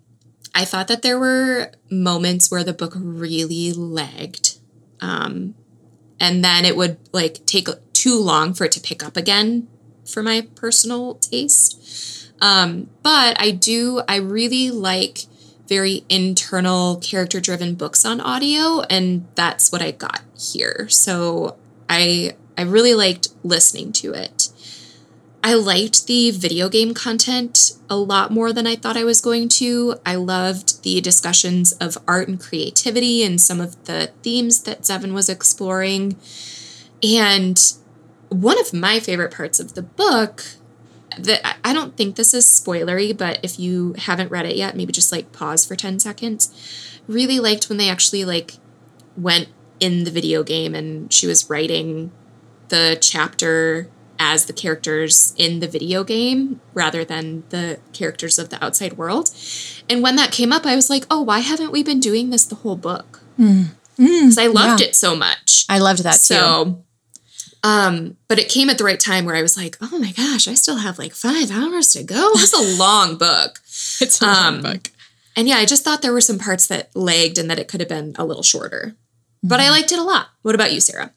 I 0.56 0.64
thought 0.64 0.88
that 0.88 1.02
there 1.02 1.20
were 1.20 1.74
moments 1.92 2.50
where 2.50 2.64
the 2.64 2.72
book 2.72 2.94
really 2.96 3.74
lagged. 3.74 4.60
Um, 5.02 5.56
and 6.22 6.42
then 6.42 6.64
it 6.64 6.78
would 6.78 6.98
like 7.12 7.46
take 7.46 7.68
too 7.92 8.18
long 8.18 8.54
for 8.54 8.64
it 8.64 8.72
to 8.72 8.80
pick 8.80 9.04
up 9.04 9.18
again 9.18 9.68
for 10.08 10.24
my 10.24 10.48
personal 10.56 11.16
taste. 11.16 12.32
Um, 12.42 12.90
but 13.04 13.40
I 13.40 13.52
do, 13.52 14.02
I 14.08 14.18
really 14.18 14.72
like 14.72 15.26
very 15.68 16.06
internal, 16.10 16.98
character 16.98 17.40
driven 17.40 17.76
books 17.76 18.06
on 18.06 18.22
audio, 18.22 18.82
and 18.90 19.28
that's 19.36 19.72
what 19.72 19.82
I 19.82 19.92
got 19.92 20.22
here. 20.38 20.88
So 20.90 21.58
I 21.90 22.36
I 22.58 22.64
really 22.64 22.96
liked 22.96 23.30
listening 23.44 23.92
to 23.94 24.14
it. 24.14 24.50
I 25.44 25.54
liked 25.54 26.08
the 26.08 26.32
video 26.32 26.68
game 26.68 26.94
content 26.94 27.74
a 27.90 27.96
lot 27.96 28.32
more 28.32 28.52
than 28.52 28.66
I 28.66 28.76
thought 28.76 28.98
I 28.98 29.04
was 29.04 29.22
going 29.22 29.48
to. 29.50 29.96
I 30.06 30.16
loved 30.16 30.84
the 30.84 31.00
discussions 31.00 31.72
of 31.74 31.98
art 32.08 32.28
and 32.28 32.40
creativity 32.40 33.24
and 33.24 33.40
some 33.40 33.62
of 33.62 33.86
the 33.86 34.12
themes 34.24 34.64
that 34.64 34.82
Zevin 34.82 35.14
was 35.14 35.30
exploring. 35.30 36.18
And 37.04 37.62
one 38.30 38.60
of 38.60 38.74
my 38.74 39.00
favorite 39.00 39.34
parts 39.34 39.60
of 39.60 39.74
the 39.74 39.82
book 39.82 40.44
that 41.18 41.58
I- 41.64 41.74
don't 41.74 41.96
think 41.96 42.16
this 42.16 42.34
is 42.34 42.46
spoilery, 42.46 43.16
but 43.16 43.40
if 43.44 43.60
you 43.60 43.94
haven't 43.98 44.32
read 44.32 44.46
it 44.46 44.56
yet, 44.56 44.76
maybe 44.76 44.92
just 44.92 45.12
like 45.12 45.32
pause 45.32 45.66
for 45.66 45.76
10 45.76 46.00
seconds. 46.00 46.52
Really 47.08 47.40
liked 47.40 47.70
when 47.70 47.78
they 47.78 47.90
actually 47.90 48.26
like 48.26 48.56
went 49.16 49.50
in 49.80 50.04
the 50.04 50.12
video 50.12 50.44
game 50.44 50.76
and 50.76 51.12
she 51.14 51.28
was 51.28 51.50
writing 51.50 52.12
the 52.70 52.98
chapter 53.00 53.90
as 54.20 54.46
the 54.46 54.54
characters 54.54 55.34
in 55.38 55.60
the 55.60 55.68
video 55.68 56.04
game 56.04 56.60
rather 56.74 57.06
than 57.06 57.44
the 57.50 57.80
characters 57.94 58.40
of 58.40 58.50
the 58.50 58.64
outside 58.64 58.94
world. 58.94 59.30
And 59.90 60.02
when 60.02 60.16
that 60.16 60.32
came 60.32 60.52
up, 60.52 60.66
I 60.66 60.76
was 60.76 60.90
like, 60.90 61.06
oh, 61.10 61.22
why 61.22 61.40
haven't 61.40 61.72
we 61.72 61.84
been 61.84 62.00
doing 62.00 62.30
this 62.30 62.46
the 62.46 62.56
whole 62.56 62.76
book? 62.76 63.22
Hmm. 63.38 63.64
Hmm. 63.98 64.06
Because 64.06 64.38
I 64.38 64.48
loved 64.48 64.82
yeah. 64.82 64.88
it 64.88 64.96
so 64.96 65.16
much. 65.16 65.66
I 65.70 65.80
loved 65.80 66.04
that 66.04 66.14
too. 66.14 66.36
So, 66.36 66.84
um, 67.68 68.16
but 68.30 68.40
it 68.40 68.48
came 68.48 68.70
at 68.70 68.78
the 68.78 68.86
right 68.86 69.00
time 69.00 69.26
where 69.26 69.36
I 69.36 69.42
was 69.42 69.58
like, 69.58 69.76
oh 69.82 70.00
my 70.00 70.14
gosh, 70.14 70.48
I 70.48 70.54
still 70.54 70.78
have 70.78 70.98
like 70.98 71.14
five 71.14 71.52
hours 71.52 71.92
to 71.92 72.04
go. 72.04 72.32
It's 72.36 72.54
a 72.54 72.80
long 72.80 73.18
book. 73.18 73.60
it's 74.00 74.22
a 74.22 74.26
long 74.26 74.56
um, 74.56 74.62
book. 74.62 74.90
And 75.36 75.50
yeah, 75.50 75.58
I 75.58 75.66
just 75.66 75.84
thought 75.84 76.02
there 76.02 76.14
were 76.14 76.22
some 76.22 76.40
parts 76.40 76.68
that 76.68 76.96
lagged 76.96 77.38
and 77.38 77.52
that 77.52 77.60
it 77.60 77.68
could 77.68 77.82
have 77.82 77.90
been 77.90 78.16
a 78.18 78.24
little 78.24 78.42
shorter. 78.42 78.96
But 79.44 79.60
I 79.60 79.70
liked 79.70 79.92
it 79.92 80.00
a 80.00 80.04
lot. 80.04 80.28
What 80.44 80.56
about 80.56 80.72
you, 80.72 80.80
Sarah? 80.80 81.12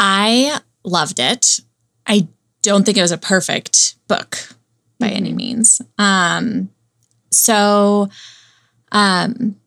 I 0.00 0.58
loved 0.82 1.20
it. 1.20 1.60
I 2.08 2.26
don't 2.62 2.84
think 2.84 2.98
it 2.98 3.02
was 3.02 3.12
a 3.12 3.18
perfect 3.18 3.94
book 4.08 4.36
by 4.98 5.10
any 5.10 5.32
means. 5.32 5.80
Um, 5.96 6.70
so, 7.30 8.08
um, 8.90 9.60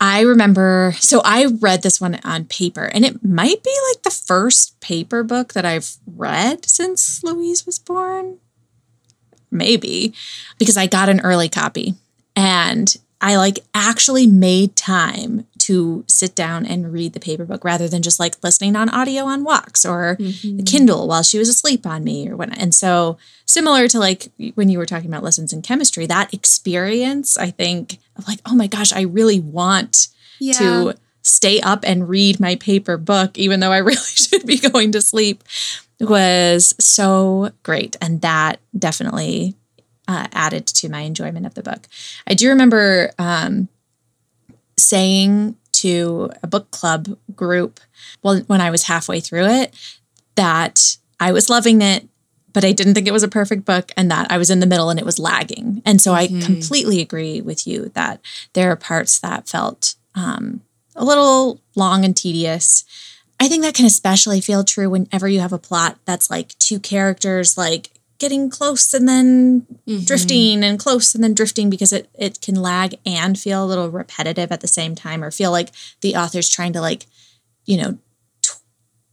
I 0.00 0.20
remember, 0.20 0.94
so 0.98 1.20
I 1.24 1.46
read 1.46 1.82
this 1.82 2.00
one 2.00 2.20
on 2.22 2.44
paper, 2.44 2.84
and 2.84 3.04
it 3.04 3.24
might 3.24 3.62
be 3.64 3.76
like 3.90 4.02
the 4.02 4.10
first 4.10 4.80
paper 4.80 5.24
book 5.24 5.54
that 5.54 5.64
I've 5.64 5.96
read 6.06 6.64
since 6.64 7.22
Louise 7.24 7.66
was 7.66 7.78
born. 7.78 8.38
Maybe 9.50 10.12
because 10.58 10.76
I 10.76 10.86
got 10.86 11.08
an 11.08 11.20
early 11.20 11.48
copy 11.48 11.94
and 12.36 12.94
I 13.20 13.36
like 13.36 13.60
actually 13.74 14.26
made 14.26 14.76
time 14.76 15.46
to 15.68 16.04
sit 16.06 16.34
down 16.34 16.66
and 16.66 16.92
read 16.92 17.12
the 17.12 17.20
paper 17.20 17.44
book 17.44 17.64
rather 17.64 17.88
than 17.88 18.02
just 18.02 18.18
like 18.18 18.42
listening 18.42 18.74
on 18.74 18.88
audio 18.88 19.24
on 19.24 19.44
walks 19.44 19.84
or 19.84 20.16
the 20.56 20.62
Kindle 20.62 21.06
while 21.08 21.22
she 21.22 21.38
was 21.38 21.48
asleep 21.48 21.86
on 21.86 22.04
me 22.04 22.28
or 22.28 22.36
when 22.36 22.52
and 22.52 22.74
so 22.74 23.18
similar 23.46 23.88
to 23.88 23.98
like 23.98 24.28
when 24.54 24.68
you 24.68 24.78
were 24.78 24.86
talking 24.86 25.08
about 25.08 25.22
lessons 25.22 25.52
in 25.52 25.62
chemistry 25.62 26.06
that 26.06 26.32
experience 26.32 27.36
I 27.36 27.50
think 27.50 27.98
of 28.16 28.26
like 28.26 28.40
oh 28.46 28.54
my 28.54 28.66
gosh 28.66 28.92
I 28.92 29.02
really 29.02 29.40
want 29.40 30.08
to 30.58 30.94
stay 31.22 31.60
up 31.60 31.84
and 31.84 32.08
read 32.08 32.40
my 32.40 32.56
paper 32.56 32.96
book 32.96 33.36
even 33.38 33.60
though 33.60 33.72
I 33.72 33.78
really 33.90 33.96
should 33.96 34.46
be 34.46 34.58
going 34.58 34.92
to 34.92 35.02
sleep 35.02 35.44
was 36.00 36.74
so 36.78 37.50
great. 37.62 37.96
And 38.00 38.20
that 38.22 38.60
definitely 38.76 39.54
uh, 40.06 40.26
added 40.32 40.66
to 40.66 40.88
my 40.88 41.00
enjoyment 41.00 41.46
of 41.46 41.54
the 41.54 41.62
book. 41.62 41.86
I 42.26 42.34
do 42.34 42.48
remember 42.48 43.10
um, 43.18 43.68
saying 44.78 45.56
to 45.72 46.30
a 46.42 46.46
book 46.46 46.70
club 46.70 47.16
group 47.34 47.80
well 48.22 48.40
when 48.46 48.60
I 48.60 48.70
was 48.70 48.84
halfway 48.84 49.20
through 49.20 49.46
it 49.46 49.74
that 50.34 50.96
I 51.20 51.32
was 51.32 51.50
loving 51.50 51.82
it 51.82 52.08
but 52.52 52.64
I 52.64 52.72
didn't 52.72 52.94
think 52.94 53.06
it 53.06 53.12
was 53.12 53.22
a 53.22 53.28
perfect 53.28 53.64
book 53.64 53.92
and 53.96 54.10
that 54.10 54.32
I 54.32 54.38
was 54.38 54.50
in 54.50 54.60
the 54.60 54.66
middle 54.66 54.90
and 54.90 54.98
it 54.98 55.06
was 55.06 55.18
lagging. 55.18 55.80
And 55.84 56.00
so 56.00 56.12
I 56.12 56.26
completely 56.26 57.00
agree 57.00 57.40
with 57.40 57.66
you 57.66 57.90
that 57.94 58.20
there 58.54 58.72
are 58.72 58.76
parts 58.76 59.20
that 59.20 59.48
felt 59.48 59.94
um, 60.16 60.62
a 60.96 61.04
little 61.04 61.60
long 61.76 62.04
and 62.04 62.16
tedious. 62.16 62.84
I 63.38 63.48
think 63.48 63.62
that 63.62 63.74
can 63.74 63.86
especially 63.86 64.40
feel 64.40 64.64
true 64.64 64.90
whenever 64.90 65.28
you 65.28 65.40
have 65.40 65.52
a 65.52 65.58
plot 65.58 65.98
that's 66.04 66.30
like 66.30 66.58
two 66.58 66.80
characters 66.80 67.56
like 67.56 67.90
getting 68.18 68.50
close 68.50 68.92
and 68.92 69.08
then 69.08 69.60
mm-hmm. 69.86 70.04
drifting 70.04 70.64
and 70.64 70.78
close 70.78 71.14
and 71.14 71.22
then 71.22 71.34
drifting 71.34 71.70
because 71.70 71.92
it 71.92 72.08
it 72.18 72.40
can 72.40 72.56
lag 72.56 72.96
and 73.06 73.38
feel 73.38 73.64
a 73.64 73.66
little 73.66 73.90
repetitive 73.90 74.50
at 74.52 74.60
the 74.60 74.68
same 74.68 74.94
time 74.94 75.22
or 75.22 75.30
feel 75.30 75.50
like 75.50 75.70
the 76.00 76.16
author's 76.16 76.48
trying 76.48 76.72
to 76.72 76.80
like 76.80 77.06
you 77.64 77.76
know 77.76 77.98
tw- 78.42 78.60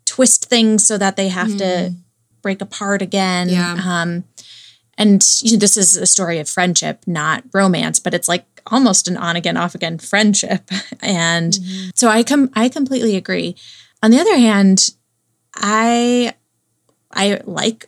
twist 0.05 0.45
things 0.45 0.85
so 0.85 0.97
that 0.97 1.15
they 1.15 1.29
have 1.29 1.55
to 1.57 1.63
mm. 1.63 1.95
break 2.41 2.61
apart 2.61 3.01
again. 3.01 3.49
Yeah. 3.49 3.79
um 3.83 4.23
and 4.97 5.23
you 5.41 5.53
know, 5.53 5.59
this 5.59 5.77
is 5.77 5.97
a 5.97 6.07
story 6.07 6.39
of 6.39 6.49
friendship 6.49 7.03
not 7.05 7.43
romance 7.53 7.99
but 7.99 8.13
it's 8.13 8.27
like 8.27 8.45
almost 8.67 9.07
an 9.07 9.17
on 9.17 9.35
again 9.35 9.57
off 9.57 9.75
again 9.75 9.97
friendship. 9.99 10.69
And 11.01 11.53
mm-hmm. 11.53 11.89
so 11.93 12.07
i 12.07 12.23
come 12.23 12.49
i 12.55 12.69
completely 12.69 13.15
agree. 13.15 13.55
On 14.01 14.09
the 14.09 14.19
other 14.19 14.35
hand 14.35 14.89
i 15.53 16.33
i 17.11 17.39
like 17.45 17.87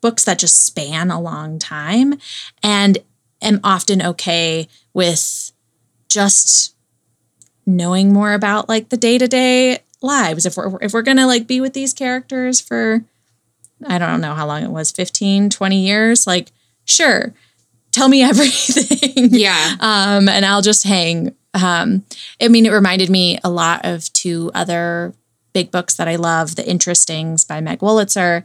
books 0.00 0.24
that 0.24 0.38
just 0.38 0.64
span 0.64 1.10
a 1.10 1.20
long 1.20 1.58
time 1.58 2.14
and 2.62 2.98
am 3.42 3.60
often 3.64 4.02
okay 4.02 4.68
with 4.94 5.52
just 6.08 6.74
knowing 7.66 8.12
more 8.12 8.32
about 8.32 8.68
like 8.68 8.88
the 8.88 8.96
day-to-day 8.96 9.78
lives 10.00 10.46
if 10.46 10.56
we're 10.56 10.78
if 10.80 10.92
we're 10.92 11.02
going 11.02 11.16
to 11.16 11.26
like 11.26 11.46
be 11.46 11.60
with 11.60 11.72
these 11.74 11.92
characters 11.92 12.60
for 12.60 13.04
I 13.86 13.98
don't 13.98 14.20
know 14.20 14.34
how 14.34 14.46
long 14.46 14.62
it 14.62 14.70
was 14.70 14.90
15 14.92 15.50
20 15.50 15.80
years 15.86 16.26
like 16.26 16.50
sure 16.84 17.34
tell 17.90 18.08
me 18.08 18.22
everything 18.30 19.28
Yeah. 19.30 19.74
um, 19.80 20.28
and 20.28 20.44
I'll 20.46 20.62
just 20.62 20.84
hang. 20.84 21.34
Um, 21.54 22.04
I 22.40 22.48
mean, 22.48 22.66
it 22.66 22.72
reminded 22.72 23.08
me 23.10 23.38
a 23.42 23.50
lot 23.50 23.84
of 23.84 24.12
two 24.12 24.50
other 24.54 25.14
big 25.54 25.70
books 25.70 25.94
that 25.96 26.06
I 26.06 26.16
love: 26.16 26.54
The 26.56 26.62
Interestings 26.62 27.46
by 27.48 27.60
Meg 27.60 27.80
Wolitzer 27.80 28.44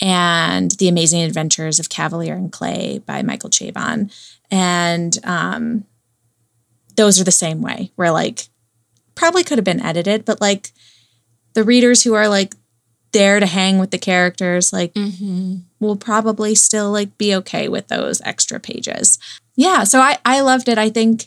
and 0.00 0.70
The 0.72 0.88
Amazing 0.88 1.22
Adventures 1.22 1.78
of 1.78 1.88
Kavalier 1.88 2.34
and 2.34 2.52
Klay 2.52 3.04
by 3.04 3.22
Michael 3.22 3.50
Chabon. 3.50 4.12
And 4.50 5.18
um, 5.24 5.84
those 6.96 7.20
are 7.20 7.24
the 7.24 7.30
same 7.30 7.60
way. 7.62 7.92
Where 7.96 8.10
like 8.10 8.48
probably 9.14 9.44
could 9.44 9.58
have 9.58 9.64
been 9.64 9.82
edited, 9.82 10.24
but 10.24 10.40
like 10.40 10.72
the 11.54 11.64
readers 11.64 12.02
who 12.02 12.14
are 12.14 12.28
like 12.28 12.54
there 13.12 13.40
to 13.40 13.46
hang 13.46 13.78
with 13.78 13.90
the 13.90 13.98
characters, 13.98 14.72
like 14.72 14.94
Mm-hmm. 14.94 15.56
we'll 15.80 15.96
probably 15.96 16.54
still 16.54 16.90
like 16.92 17.18
be 17.18 17.34
okay 17.36 17.68
with 17.68 17.88
those 17.88 18.20
extra 18.22 18.58
pages. 18.60 19.18
Yeah, 19.56 19.84
so 19.84 20.00
I 20.00 20.18
I 20.24 20.40
loved 20.40 20.68
it. 20.68 20.78
I 20.78 20.90
think 20.90 21.26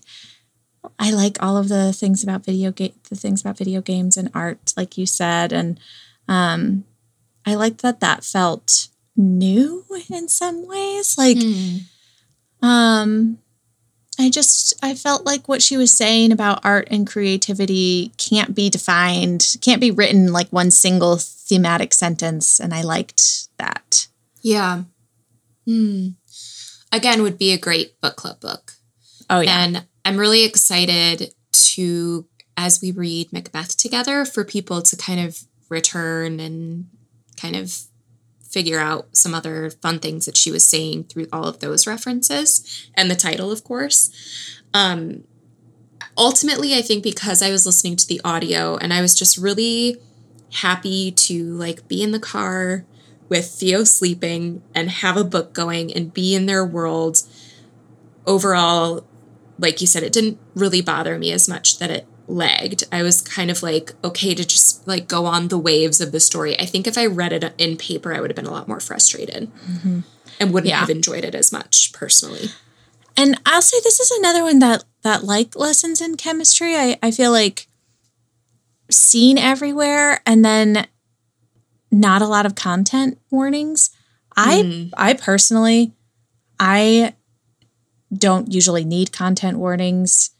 I 0.97 1.11
like 1.11 1.41
all 1.41 1.57
of 1.57 1.69
the 1.69 1.93
things 1.93 2.23
about 2.23 2.45
video 2.45 2.71
game 2.71 2.93
the 3.09 3.15
things 3.15 3.41
about 3.41 3.57
video 3.57 3.81
games 3.81 4.17
and 4.17 4.29
art 4.33 4.73
like 4.75 4.97
you 4.97 5.05
said 5.05 5.53
and 5.53 5.79
um 6.27 6.83
I 7.45 7.55
liked 7.55 7.81
that 7.81 7.99
that 7.99 8.23
felt 8.23 8.87
new 9.15 9.85
in 10.09 10.27
some 10.27 10.67
ways 10.67 11.17
like 11.17 11.37
um 12.61 13.37
I 14.19 14.29
just 14.29 14.73
I 14.83 14.93
felt 14.95 15.25
like 15.25 15.47
what 15.47 15.61
she 15.61 15.77
was 15.77 15.91
saying 15.91 16.31
about 16.31 16.63
art 16.63 16.87
and 16.91 17.07
creativity 17.07 18.13
can't 18.17 18.53
be 18.53 18.69
defined, 18.69 19.57
can't 19.61 19.81
be 19.81 19.91
written 19.91 20.31
like 20.31 20.49
one 20.49 20.71
single 20.71 21.17
thematic 21.17 21.93
sentence 21.93 22.59
and 22.59 22.73
I 22.73 22.83
liked 22.83 23.47
that. 23.57 24.07
Yeah. 24.41 24.83
Hmm. 25.65 26.09
Again, 26.91 27.23
would 27.23 27.39
be 27.39 27.53
a 27.53 27.57
great 27.57 27.99
book 28.01 28.15
club 28.15 28.39
book. 28.39 28.73
Oh 29.29 29.39
yeah. 29.39 29.63
And 29.63 29.85
I'm 30.05 30.17
really 30.17 30.43
excited 30.43 31.33
to, 31.51 32.27
as 32.55 32.81
we 32.81 32.91
read 32.91 33.33
Macbeth 33.33 33.75
together, 33.77 34.25
for 34.25 34.43
people 34.43 34.81
to 34.83 34.95
kind 34.95 35.19
of 35.19 35.39
return 35.69 36.39
and 36.39 36.87
kind 37.43 37.55
of 37.57 37.77
figure 38.49 38.79
out 38.79 39.07
some 39.11 39.33
other 39.33 39.69
fun 39.69 39.99
things 39.99 40.25
that 40.25 40.37
she 40.37 40.51
was 40.51 40.65
saying 40.65 41.03
through 41.05 41.27
all 41.33 41.45
of 41.45 41.59
those 41.59 41.85
references 41.85 42.89
and 42.95 43.11
the 43.11 43.15
title, 43.15 43.51
of 43.51 43.63
course. 43.63 44.11
Um, 44.73 45.23
ultimately, 46.17 46.73
I 46.75 46.81
think 46.81 47.03
because 47.03 47.41
I 47.41 47.51
was 47.51 47.65
listening 47.65 47.97
to 47.97 48.07
the 48.07 48.21
audio 48.23 48.77
and 48.77 48.93
I 48.93 49.01
was 49.01 49.15
just 49.15 49.37
really 49.37 49.97
happy 50.53 51.11
to 51.11 51.43
like 51.55 51.87
be 51.87 52.01
in 52.03 52.11
the 52.11 52.19
car 52.19 52.85
with 53.27 53.47
Theo 53.47 53.83
sleeping 53.83 54.61
and 54.75 54.89
have 54.89 55.17
a 55.17 55.23
book 55.23 55.53
going 55.53 55.91
and 55.91 56.13
be 56.13 56.35
in 56.35 56.45
their 56.45 56.63
world. 56.63 57.23
Overall, 58.25 59.05
like 59.57 59.81
you 59.81 59.87
said, 59.87 60.03
it 60.03 60.13
didn't 60.13 60.39
really 60.55 60.81
bother 60.81 61.17
me 61.17 61.31
as 61.31 61.49
much 61.49 61.79
that 61.79 61.89
it 61.89 62.07
lagged. 62.27 62.83
I 62.91 63.03
was 63.03 63.21
kind 63.21 63.51
of 63.51 63.63
like 63.63 63.93
okay 64.03 64.33
to 64.33 64.45
just 64.45 64.87
like 64.87 65.07
go 65.07 65.25
on 65.25 65.49
the 65.49 65.57
waves 65.57 66.01
of 66.01 66.11
the 66.11 66.19
story. 66.19 66.59
I 66.59 66.65
think 66.65 66.87
if 66.87 66.97
I 66.97 67.05
read 67.05 67.33
it 67.33 67.53
in 67.57 67.77
paper, 67.77 68.13
I 68.13 68.21
would 68.21 68.29
have 68.29 68.35
been 68.35 68.45
a 68.45 68.51
lot 68.51 68.67
more 68.67 68.79
frustrated 68.79 69.51
mm-hmm. 69.53 69.99
and 70.39 70.53
wouldn't 70.53 70.69
Yeah. 70.69 70.79
have 70.79 70.89
enjoyed 70.89 71.23
it 71.23 71.35
as 71.35 71.51
much 71.51 71.91
personally. 71.93 72.49
And 73.15 73.39
I'll 73.45 73.61
say 73.61 73.77
this 73.83 73.99
is 73.99 74.11
another 74.11 74.43
one 74.43 74.59
that 74.59 74.83
that 75.03 75.23
like 75.23 75.55
lessons 75.55 76.01
in 76.01 76.17
chemistry. 76.17 76.75
I, 76.75 76.97
I 77.03 77.11
feel 77.11 77.31
like 77.31 77.67
seen 78.89 79.37
everywhere 79.37 80.21
and 80.25 80.43
then 80.43 80.87
not 81.91 82.21
a 82.21 82.27
lot 82.27 82.45
of 82.45 82.55
content 82.55 83.19
warnings. 83.29 83.91
I 84.35 84.63
mm-hmm. 84.63 84.89
I 84.97 85.13
personally 85.13 85.93
I 86.59 87.13
don't 88.13 88.51
usually 88.51 88.85
need 88.85 89.11
content 89.11 89.57
warnings 89.57 90.31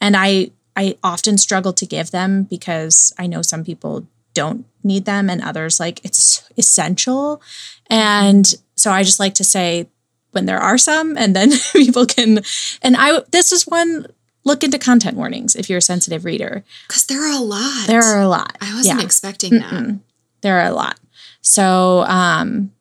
and 0.00 0.16
I 0.16 0.50
I 0.76 0.96
often 1.02 1.38
struggle 1.38 1.72
to 1.72 1.86
give 1.86 2.10
them 2.10 2.44
because 2.44 3.12
I 3.18 3.26
know 3.26 3.42
some 3.42 3.64
people 3.64 4.06
don't 4.34 4.66
need 4.84 5.06
them 5.06 5.30
and 5.30 5.42
others 5.42 5.80
like 5.80 6.04
it's 6.04 6.48
essential. 6.58 7.40
And 7.88 8.52
so 8.74 8.90
I 8.92 9.02
just 9.02 9.18
like 9.18 9.34
to 9.34 9.44
say 9.44 9.88
when 10.32 10.44
there 10.46 10.58
are 10.60 10.76
some 10.76 11.16
and 11.16 11.34
then 11.34 11.52
people 11.72 12.04
can 12.06 12.40
and 12.82 12.94
I 12.98 13.20
this 13.30 13.52
is 13.52 13.66
one 13.66 14.06
look 14.44 14.62
into 14.62 14.78
content 14.78 15.16
warnings 15.16 15.56
if 15.56 15.68
you're 15.70 15.78
a 15.78 15.82
sensitive 15.82 16.24
reader. 16.24 16.62
Because 16.86 17.06
there 17.06 17.22
are 17.22 17.34
a 17.34 17.40
lot. 17.40 17.86
There 17.86 18.02
are 18.02 18.20
a 18.20 18.28
lot. 18.28 18.56
I 18.60 18.74
wasn't 18.74 19.00
Yeah. 19.00 19.04
expecting 19.04 19.58
that. 19.58 19.98
There 20.42 20.60
are 20.60 20.68
a 20.68 20.74
lot. 20.74 21.00
So 21.40 22.04
um 22.06 22.72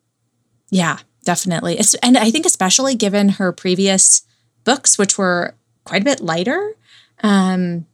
yeah, 0.70 0.98
definitely. 1.24 1.80
It's, 1.80 1.93
and 1.96 2.18
I 2.18 2.30
think 2.32 2.46
especially 2.46 2.96
given 2.96 3.30
her 3.30 3.52
previous 3.54 4.24
books 4.66 4.98
which 4.98 5.18
were 5.18 5.56
quite 5.86 6.02
a 6.02 6.06
bit 6.06 6.20
lighter, 6.20 6.74
um 7.24 7.86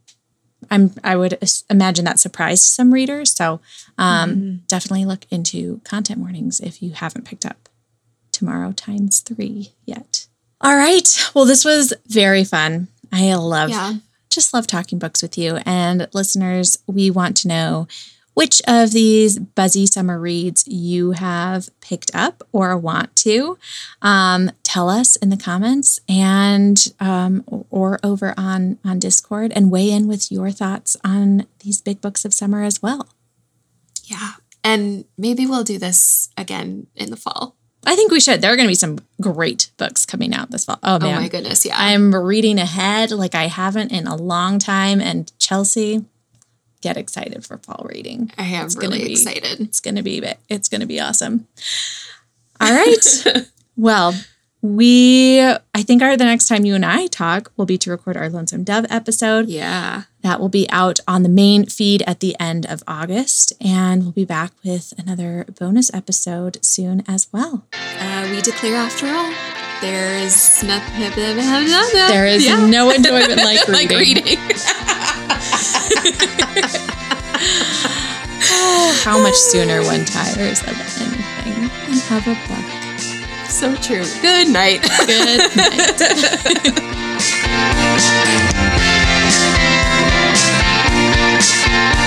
I'm 0.70 0.92
I 1.04 1.16
would 1.16 1.38
imagine 1.70 2.06
that 2.06 2.20
surprised 2.20 2.64
some 2.64 2.94
readers. 2.94 3.32
So 3.32 3.60
um 3.98 4.62
definitely 4.68 5.06
look 5.06 5.26
into 5.32 5.82
content 5.84 6.20
warnings 6.20 6.60
if 6.60 6.82
you 6.82 6.92
haven't 6.92 7.26
picked 7.26 7.46
up 7.46 7.70
Tomorrow 8.32 8.72
Times 8.72 9.20
3 9.20 9.72
yet. 9.86 10.28
All 10.62 10.76
right. 10.76 11.08
Well, 11.34 11.46
this 11.46 11.66
was 11.66 11.94
very 12.08 12.44
fun. 12.44 12.88
I 13.12 13.34
love 13.36 13.70
Yeah. 13.70 13.96
just 14.30 14.54
love 14.54 14.68
talking 14.68 15.00
books 15.00 15.22
with 15.22 15.38
you. 15.38 15.58
And 15.66 16.08
listeners, 16.14 16.78
we 16.88 17.10
want 17.12 17.36
to 17.38 17.48
know 17.48 17.88
which 18.34 18.62
of 18.68 18.92
these 18.92 19.40
buzzy 19.40 19.86
summer 19.86 20.20
reads 20.20 20.68
you 20.68 21.12
have 21.12 21.70
picked 21.82 22.12
up 22.14 22.44
or 22.52 22.78
want 22.78 23.16
to. 23.18 23.58
Um, 24.02 24.52
tell 24.64 24.90
us 24.90 25.16
in 25.18 25.30
the 25.30 25.38
comments 25.38 26.00
and 26.08 26.94
um, 27.00 27.44
or 27.70 28.00
over 28.04 28.34
on 28.38 28.80
on 28.86 29.00
Discord 29.00 29.52
and 29.56 29.72
weigh 29.72 29.92
in 29.92 30.08
with 30.08 30.32
your 30.32 30.52
thoughts 30.52 30.96
on 31.04 31.46
these 31.60 31.82
big 31.82 32.02
books 32.02 32.26
of 32.26 32.34
summer 32.34 32.64
as 32.64 32.82
well. 32.82 33.10
Yeah. 34.06 34.32
And 34.64 35.06
maybe 35.18 35.46
we'll 35.46 35.64
do 35.64 35.78
this 35.78 36.30
again 36.38 36.88
in 36.96 37.10
the 37.10 37.18
fall. 37.18 37.56
I 37.86 37.96
think 37.96 38.12
we 38.12 38.20
should. 38.20 38.42
There 38.42 38.54
are 38.54 38.56
going 38.56 38.68
to 38.68 38.72
be 38.72 38.76
some 38.76 39.00
great 39.20 39.72
books 39.78 40.06
coming 40.06 40.34
out 40.34 40.52
this 40.52 40.66
fall. 40.66 40.80
Oh 40.84 41.00
Oh 41.02 41.12
my 41.12 41.28
goodness. 41.28 41.66
Yeah. 41.66 41.76
I'm 41.76 42.14
reading 42.14 42.60
ahead 42.60 43.12
like 43.12 43.34
I 43.34 43.48
haven't 43.48 43.92
in 43.92 44.06
a 44.06 44.16
long 44.16 44.60
time. 44.60 45.02
And 45.02 45.32
Chelsea, 45.40 46.06
get 46.82 46.98
excited 46.98 47.46
for 47.46 47.58
fall 47.58 47.86
reading. 47.90 48.32
I 48.38 48.44
am 48.46 48.66
It's 48.66 48.76
gonna 48.76 48.96
really 48.96 49.06
be- 49.08 49.12
excited. 49.14 49.60
It's 49.62 49.80
gonna 49.80 50.04
be 50.04 50.24
it's 50.50 50.68
gonna 50.70 50.86
be 50.88 51.00
awesome. 51.00 51.48
All 52.60 52.72
right. 52.74 53.26
well, 53.78 54.14
we 54.62 55.42
I 55.42 55.82
think 55.84 56.04
our 56.04 56.16
the 56.18 56.26
next 56.26 56.48
time 56.48 56.66
you 56.66 56.76
and 56.76 56.86
I 56.86 57.08
talk 57.08 57.52
will 57.58 57.66
be 57.66 57.78
to 57.80 57.90
record 57.90 58.16
our 58.18 58.30
Lonesome 58.30 58.64
Dove 58.64 58.86
episode. 58.90 59.48
Yeah. 59.50 60.04
That 60.22 60.40
will 60.40 60.50
be 60.50 60.70
out 60.70 61.00
on 61.08 61.24
the 61.24 61.30
main 61.30 61.66
feed 61.66 62.04
at 62.06 62.20
the 62.20 62.36
end 62.40 62.68
of 62.68 62.84
August, 62.88 63.54
and 63.60 64.04
we'll 64.04 64.12
be 64.12 64.24
back 64.26 64.52
with 64.64 64.94
another 65.00 65.46
bonus 65.60 65.92
episode 65.96 66.64
soon 66.64 67.04
as 67.08 67.28
well. 67.34 67.66
Uh, 67.74 68.28
we 68.30 68.40
declare 68.42 68.76
after 68.76 69.08
all, 69.08 69.34
there 69.82 70.20
is 70.20 70.62
nothing. 70.62 71.10
There 71.16 72.28
is 72.28 72.48
no 72.70 72.92
enjoyment 72.96 73.38
like 73.38 73.68
reading. 73.68 73.90
like 73.90 73.90
reading. 73.90 74.38
How 79.04 79.18
much 79.22 79.36
sooner 79.36 79.84
one 79.84 80.06
tires 80.06 80.62
of 80.62 80.70
anything 80.70 81.70
than 81.88 81.98
have 82.08 82.28
a 82.28 82.36
buck. 82.48 82.66
So 83.50 83.76
true. 83.76 84.06
Good 84.22 84.48
night. 84.50 84.82
Good 85.06 85.56
night. 86.76 86.82